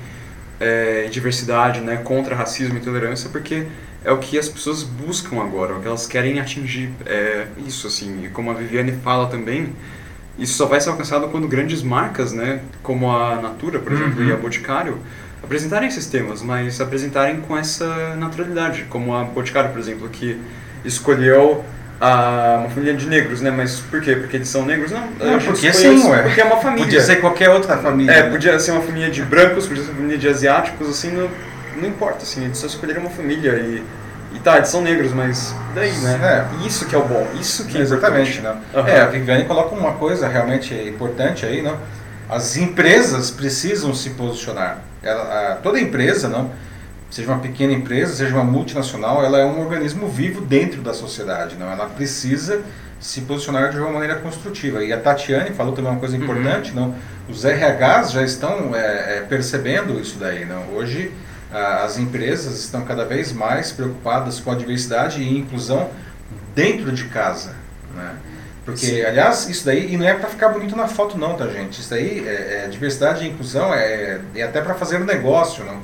[0.61, 3.67] é, diversidade, né, contra racismo e intolerância, porque
[4.05, 6.91] é o que as pessoas buscam agora, o que elas querem atingir.
[7.05, 9.73] É isso, assim, e como a Viviane fala também,
[10.39, 14.29] isso só vai ser alcançado quando grandes marcas, né, como a Natura, por exemplo, uhum.
[14.29, 14.99] e a Boticário,
[15.43, 20.39] apresentarem esses temas, mas apresentarem com essa naturalidade, como a Boticário, por exemplo, que
[20.85, 21.65] escolheu
[22.01, 23.51] a, uma família de negros, né?
[23.51, 24.17] Mas por quê?
[24.17, 24.91] Porque eles são negros?
[24.91, 26.23] Não, não porque sim, ué.
[26.23, 26.85] Porque é uma família.
[26.85, 28.13] Podia ser qualquer outra família.
[28.13, 28.31] É, né?
[28.31, 31.31] podia ser uma família de brancos, podia ser uma família de asiáticos, assim, não,
[31.81, 33.83] não importa, assim, eles só escolheram uma família e,
[34.37, 36.47] e tá, eles são negros, mas daí, né?
[36.63, 36.67] É.
[36.67, 38.55] Isso que é o bom, isso que é Exatamente, né?
[38.75, 38.87] Uhum.
[38.87, 41.77] É, a Viviane coloca uma coisa realmente importante aí, não?
[42.29, 44.79] As empresas precisam se posicionar.
[45.03, 46.51] Ela, a, toda empresa, não?
[47.11, 51.57] seja uma pequena empresa, seja uma multinacional, ela é um organismo vivo dentro da sociedade,
[51.57, 51.71] não?
[51.71, 52.63] Ela precisa
[53.01, 54.83] se posicionar de uma maneira construtiva.
[54.85, 56.25] E a Tatiane falou também uma coisa uhum.
[56.25, 56.77] importante, uhum.
[56.77, 56.95] não?
[57.29, 60.75] Os RHs já estão é, é, percebendo isso daí, não?
[60.75, 61.13] Hoje
[61.53, 65.91] as empresas estão cada vez mais preocupadas com a diversidade e inclusão
[66.55, 67.55] dentro de casa,
[67.95, 68.17] né?
[68.65, 69.03] Porque, Sim.
[69.03, 71.81] aliás, isso daí, e não é para ficar bonito na foto não, tá gente?
[71.81, 75.81] Isso daí, é, é diversidade e inclusão é, é até para fazer um negócio, não?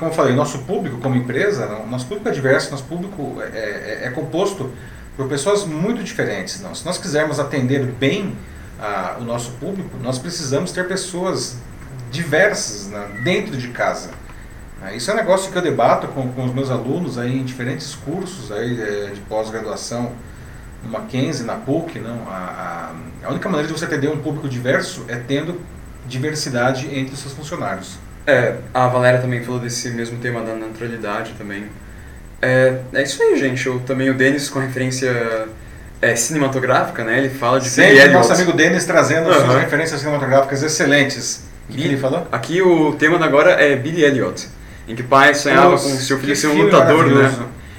[0.00, 4.06] como eu falei, nosso público como empresa, nosso público é diverso, nosso público é, é,
[4.06, 4.72] é composto
[5.14, 6.58] por pessoas muito diferentes.
[6.62, 6.74] Não.
[6.74, 8.34] Se nós quisermos atender bem
[8.80, 11.58] a, o nosso público, nós precisamos ter pessoas
[12.10, 14.10] diversas né, dentro de casa.
[14.86, 17.44] É, isso é um negócio que eu debato com, com os meus alunos aí em
[17.44, 20.12] diferentes cursos aí, é, de pós-graduação,
[20.82, 21.98] no Mackenzie, na PUC.
[21.98, 22.26] Não?
[22.28, 25.60] A, a, a única maneira de você atender um público diverso é tendo
[26.06, 27.98] diversidade entre os seus funcionários.
[28.26, 31.66] É, a Valéria também falou desse mesmo tema da naturalidade também.
[32.40, 33.66] É, é isso aí, gente.
[33.66, 35.48] Eu, também o Denis com referência
[36.00, 37.18] é, cinematográfica, né?
[37.18, 39.34] Ele fala de Sempre Billy nosso amigo Denis trazendo uhum.
[39.34, 41.44] suas referências cinematográficas excelentes.
[41.68, 42.26] O que, ele falou?
[42.32, 44.48] Aqui o tema agora é Billy Elliot,
[44.90, 47.32] em que pai sonhava Nossa, com seu filho ser um lutador, né?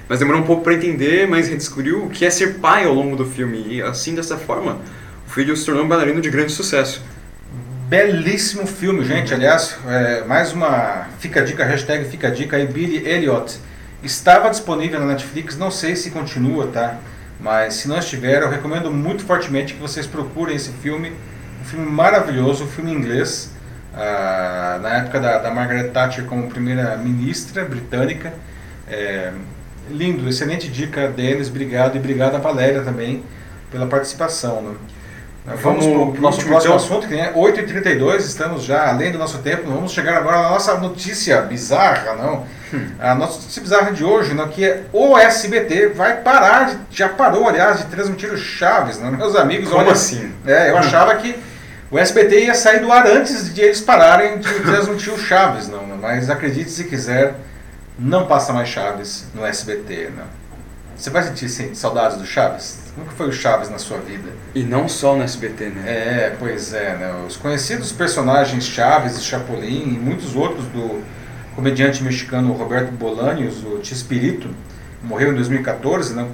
[0.07, 3.16] Mas demorou um pouco para entender, mas redescobriu o que é ser pai ao longo
[3.16, 3.66] do filme.
[3.68, 4.80] E assim, dessa forma,
[5.28, 7.03] o filho se tornou um bailarino de grande sucesso.
[7.88, 9.34] Belíssimo filme, gente.
[9.34, 13.57] Aliás, é, mais uma fica a dica, hashtag fica a dica aí, Billy Elliot.
[14.01, 16.97] Estava disponível na Netflix, não sei se continua, tá?
[17.39, 21.12] Mas se não estiver, eu recomendo muito fortemente que vocês procurem esse filme.
[21.62, 23.51] Um filme maravilhoso, um filme inglês.
[23.94, 28.34] Ah, na época da, da, Margaret Thatcher como primeira-ministra britânica.
[28.88, 29.32] É,
[29.89, 31.50] lindo, excelente dica, Denis.
[31.50, 31.96] Obrigado.
[31.96, 33.24] E obrigado a Valéria também
[33.70, 34.62] pela participação.
[34.62, 34.76] Né?
[35.44, 36.76] Vamos para o nosso próximo então.
[36.76, 39.72] assunto, que é 8h32, estamos já além do nosso tempo.
[39.72, 42.46] Vamos chegar agora na nossa notícia bizarra, não?
[42.72, 42.88] Hum.
[43.00, 47.50] A nossa notícia bizarra de hoje, não, que é o SBT vai parar, já parou,
[47.50, 49.12] aliás, de transmitir o Chaves, não?
[49.12, 49.68] meus amigos.
[49.68, 50.32] Como olha, assim?
[50.46, 50.78] É, eu hum.
[50.78, 51.36] achava que
[51.92, 55.86] o SBT ia sair do ar antes de eles pararem de transmitir o Chaves, não?
[55.86, 57.36] Mas acredite se quiser,
[58.00, 60.42] não passa mais Chaves no SBT, não.
[60.96, 62.80] Você vai sentir sim, saudades do Chaves?
[62.96, 64.30] Como que foi o Chaves na sua vida?
[64.56, 65.84] E não só no SBT, né?
[65.86, 67.24] É, pois é, né?
[67.28, 71.04] Os conhecidos personagens Chaves e Chapolin e muitos outros do
[71.56, 74.48] comediante mexicano Roberto Bolaños, o Chespirito,
[75.04, 76.28] morreu em 2014, né?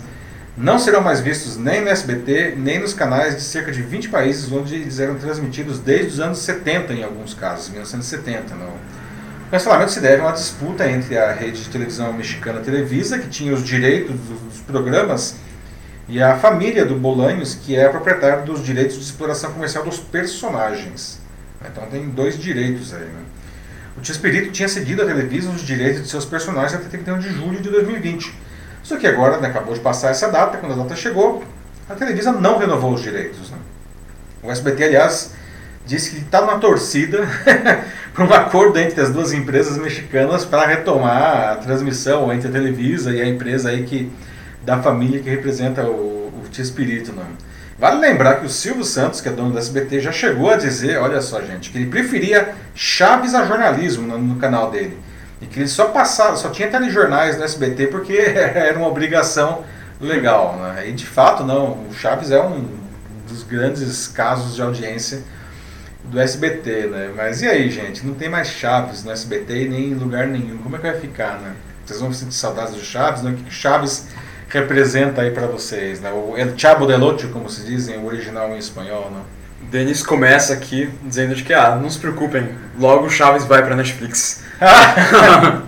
[0.58, 4.51] Não serão mais vistos nem no SBT, nem nos canais de cerca de 20 países
[4.51, 8.70] onde eles eram transmitidos desde os anos 70 em alguns casos, 1970, não.
[8.70, 13.30] O cancelamento se deve a uma disputa entre a rede de televisão mexicana Televisa, que
[13.30, 15.36] tinha os direitos dos programas
[16.10, 19.99] e a família do Bolanhos, que é a proprietária dos direitos de exploração comercial dos
[19.99, 21.22] personagens.
[21.64, 23.01] Então tem dois direitos aí.
[23.01, 23.22] Né?
[23.95, 27.62] O Chespirito tinha cedido à Televisa os direitos de seus personagens até 31 de julho
[27.62, 28.47] de 2020.
[28.88, 31.43] Só que agora, né, acabou de passar essa data, quando a data chegou,
[31.89, 33.51] a Televisa não renovou os direitos.
[33.51, 33.57] Né?
[34.41, 35.33] O SBT, aliás,
[35.85, 37.27] disse que está numa torcida
[38.15, 43.11] para um acordo entre as duas empresas mexicanas para retomar a transmissão entre a Televisa
[43.11, 44.09] e a empresa aí que
[44.63, 47.11] da família que representa o, o Tia Espírito.
[47.11, 47.25] Né?
[47.77, 50.97] Vale lembrar que o Silvio Santos, que é dono do SBT, já chegou a dizer,
[50.97, 54.97] olha só gente, que ele preferia Chaves a jornalismo no, no canal dele.
[55.41, 59.63] E que ele só passava, só tinha telejornais no SBT porque era uma obrigação
[59.99, 60.55] legal.
[60.57, 60.89] Né?
[60.89, 62.65] E de fato não, o Chaves é um
[63.27, 65.23] dos grandes casos de audiência
[66.05, 67.11] do SBT, né?
[67.15, 68.05] Mas e aí, gente?
[68.05, 70.57] Não tem mais Chaves no SBT e nem em lugar nenhum.
[70.59, 71.53] Como é que vai ficar, né?
[71.85, 73.31] Vocês vão sentir saudades do Chaves, né?
[73.31, 74.07] O que Chaves
[74.49, 76.11] representa aí para vocês, né?
[76.11, 79.21] O El Chavo del Ocho, como se dizem, o original em espanhol, né?
[79.62, 82.49] Denis começa aqui dizendo de que, ah, não se preocupem,
[82.80, 84.43] logo o Chaves vai pra Netflix.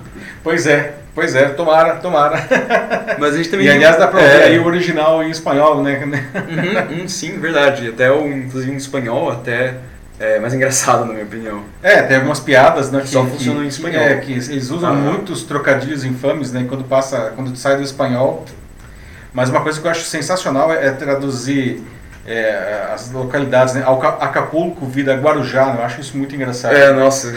[0.43, 2.47] pois é, pois é, tomara, tomara.
[3.19, 3.65] Mas a gente também...
[3.65, 4.43] E aliás dá pra ver é...
[4.45, 6.01] aí o original em espanhol, né?
[6.89, 7.89] Uhum, sim, verdade.
[7.89, 9.75] Até o, inclusive em espanhol, até
[10.19, 11.63] é mais engraçado, na minha opinião.
[11.81, 12.99] É, tem algumas piadas, né?
[12.99, 14.01] Que, Só funcionam em espanhol.
[14.01, 14.93] É, que eles usam ah.
[14.93, 16.65] muitos trocadilhos infames, né?
[16.67, 18.43] Quando passa, quando sai do espanhol.
[19.33, 21.81] Mas uma coisa que eu acho sensacional é, é traduzir
[22.29, 23.83] é, as localidades, né?
[24.19, 25.77] Acapulco vira Guarujá, né?
[25.79, 26.75] eu acho isso muito engraçado.
[26.75, 27.33] É, nossa.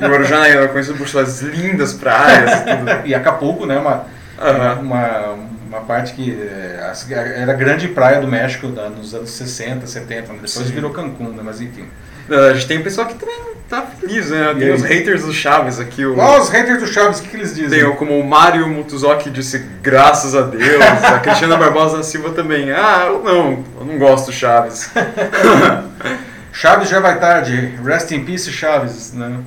[0.00, 3.06] E Guarujá é conhecido por suas lindas praias e tudo.
[3.06, 3.78] e Acapulco, né?
[3.78, 4.04] Uma,
[4.38, 4.80] uhum.
[4.82, 6.92] uma, uma parte que é,
[7.36, 10.38] era grande praia do México nos anos 60, 70, né?
[10.42, 10.64] depois Sim.
[10.72, 11.42] virou Cancún, né?
[11.44, 11.88] mas enfim.
[12.30, 14.54] A gente tem um pessoal que também tá feliz, né?
[14.58, 16.04] Tem os haters do Chaves aqui.
[16.04, 16.14] O...
[16.38, 17.80] Os haters do Chaves, o que, que eles dizem?
[17.80, 22.70] Tem como o Mário Mutuzoki disse graças a Deus, a Cristina Barbosa Silva também.
[22.70, 24.90] Ah, eu não, eu não gosto do Chaves.
[26.52, 29.38] Chaves já vai tarde, rest in peace Chaves, né?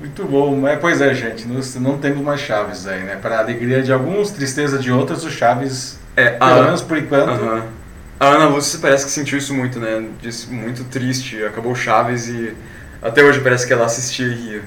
[0.00, 3.18] Muito bom, mas pois é, gente, nós não temos mais Chaves aí, né?
[3.20, 7.58] Para alegria de alguns, tristeza de outros, o Chaves, é, pelo menos por enquanto, uh
[7.58, 7.75] -huh
[8.18, 10.08] a Ana Lúcia parece que sentiu isso muito, né?
[10.20, 12.54] Disse muito triste, acabou Chaves e
[13.02, 14.62] até hoje parece que ela assistia e ria.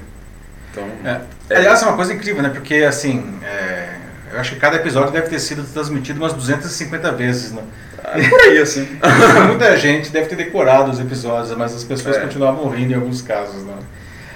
[0.70, 1.20] Então, é.
[1.50, 1.56] É.
[1.56, 2.48] Aliás, é uma coisa incrível, né?
[2.48, 3.96] Porque, assim, é,
[4.32, 7.62] eu acho que cada episódio deve ter sido transmitido umas 250 vezes, né?
[8.02, 8.88] Ah, por aí, assim.
[9.48, 12.20] Muita gente deve ter decorado os episódios, mas as pessoas é.
[12.20, 13.74] continuavam rindo em alguns casos, né?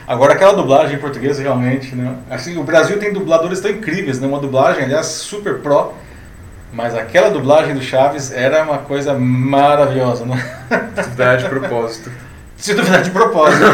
[0.07, 2.17] Agora, aquela dublagem em português, realmente, né?
[2.29, 4.27] Assim, o Brasil tem dubladores tão incríveis, né?
[4.27, 5.95] Uma dublagem, aliás, super pró,
[6.75, 10.37] mas aquela dublagem do Chaves era uma coisa maravilhosa, né?
[10.97, 12.13] Se duvidar de propósito.
[12.57, 13.65] Se duvidar de propósito.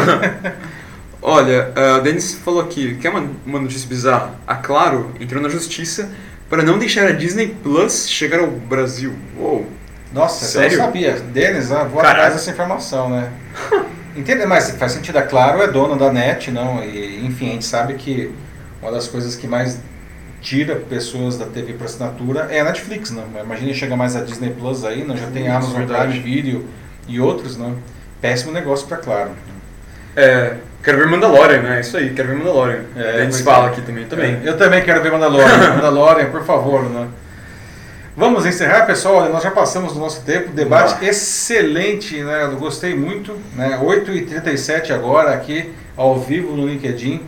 [1.21, 4.35] Olha, uh, o Denis falou aqui, quer uma, uma notícia bizarra?
[4.45, 6.09] A Claro entrou na justiça
[6.49, 9.13] para não deixar a Disney Plus chegar ao Brasil.
[9.37, 9.65] Uou.
[10.13, 10.73] Nossa, Sério?
[10.73, 11.13] eu não sabia.
[11.13, 13.31] Denis, ah, vou atrás dessa informação, né?
[14.15, 14.45] Entende?
[14.45, 16.83] Mas faz sentido, a Claro é dona da NET, não?
[16.83, 18.31] E, enfim, a gente sabe que
[18.81, 19.79] uma das coisas que mais
[20.41, 23.23] tira pessoas da TV para assinatura é a Netflix, não?
[23.41, 25.15] Imagina chegar mais a Disney Plus aí, não?
[25.15, 26.65] Já tem Isso, Amazon Prime Video
[27.07, 27.77] e outros, não?
[28.19, 29.31] Péssimo negócio para Claro.
[30.15, 31.79] É, quero ver Mandalorian, né?
[31.79, 32.81] Isso aí, quero ver Mandalorian.
[32.95, 34.39] É, a gente fala aqui também, também.
[34.43, 35.75] É, eu também quero ver Mandalorian.
[35.75, 37.07] Mandalorian, por favor, né?
[38.17, 39.29] Vamos encerrar, pessoal.
[39.29, 40.49] Nós já passamos do nosso tempo.
[40.49, 42.43] Debate excelente, né?
[42.43, 43.37] Eu gostei muito.
[43.55, 43.79] Né?
[43.81, 47.21] 8h37 agora aqui, ao vivo no LinkedIn.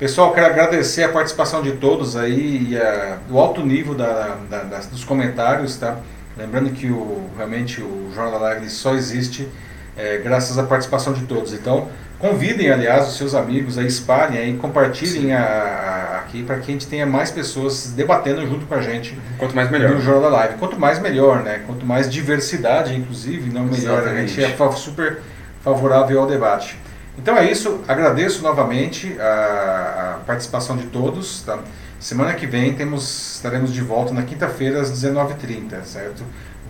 [0.00, 4.62] Pessoal, quero agradecer a participação de todos aí e a, o alto nível da, da,
[4.62, 5.98] das, dos comentários, tá?
[6.38, 9.46] Lembrando que o, realmente o Jornal da Live só existe
[9.94, 11.52] é, graças à participação de todos.
[11.52, 11.88] Então,
[12.18, 16.72] convidem, aliás, os seus amigos a espalhem aí, compartilhem a, a, aqui para que a
[16.72, 19.14] gente tenha mais pessoas debatendo junto com a gente.
[19.36, 19.90] Quanto mais melhor.
[19.90, 20.54] No Jornal da Live.
[20.54, 21.60] Quanto mais melhor, né?
[21.66, 23.98] Quanto mais diversidade, inclusive, não melhor.
[23.98, 24.40] Exatamente.
[24.40, 25.18] A gente é super
[25.62, 26.78] favorável ao debate.
[27.22, 31.42] Então é isso, agradeço novamente a, a participação de todos.
[31.42, 31.58] Tá?
[31.98, 36.22] Semana que vem temos, estaremos de volta na quinta-feira às 19h30, certo?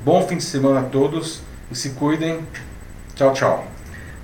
[0.04, 1.40] Bom fim de semana a todos
[1.70, 2.40] e se cuidem.
[3.14, 3.64] Tchau, tchau.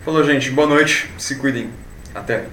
[0.04, 0.50] Falou, gente.
[0.50, 1.08] Boa noite.
[1.16, 1.70] Se cuidem.
[2.12, 2.46] Até.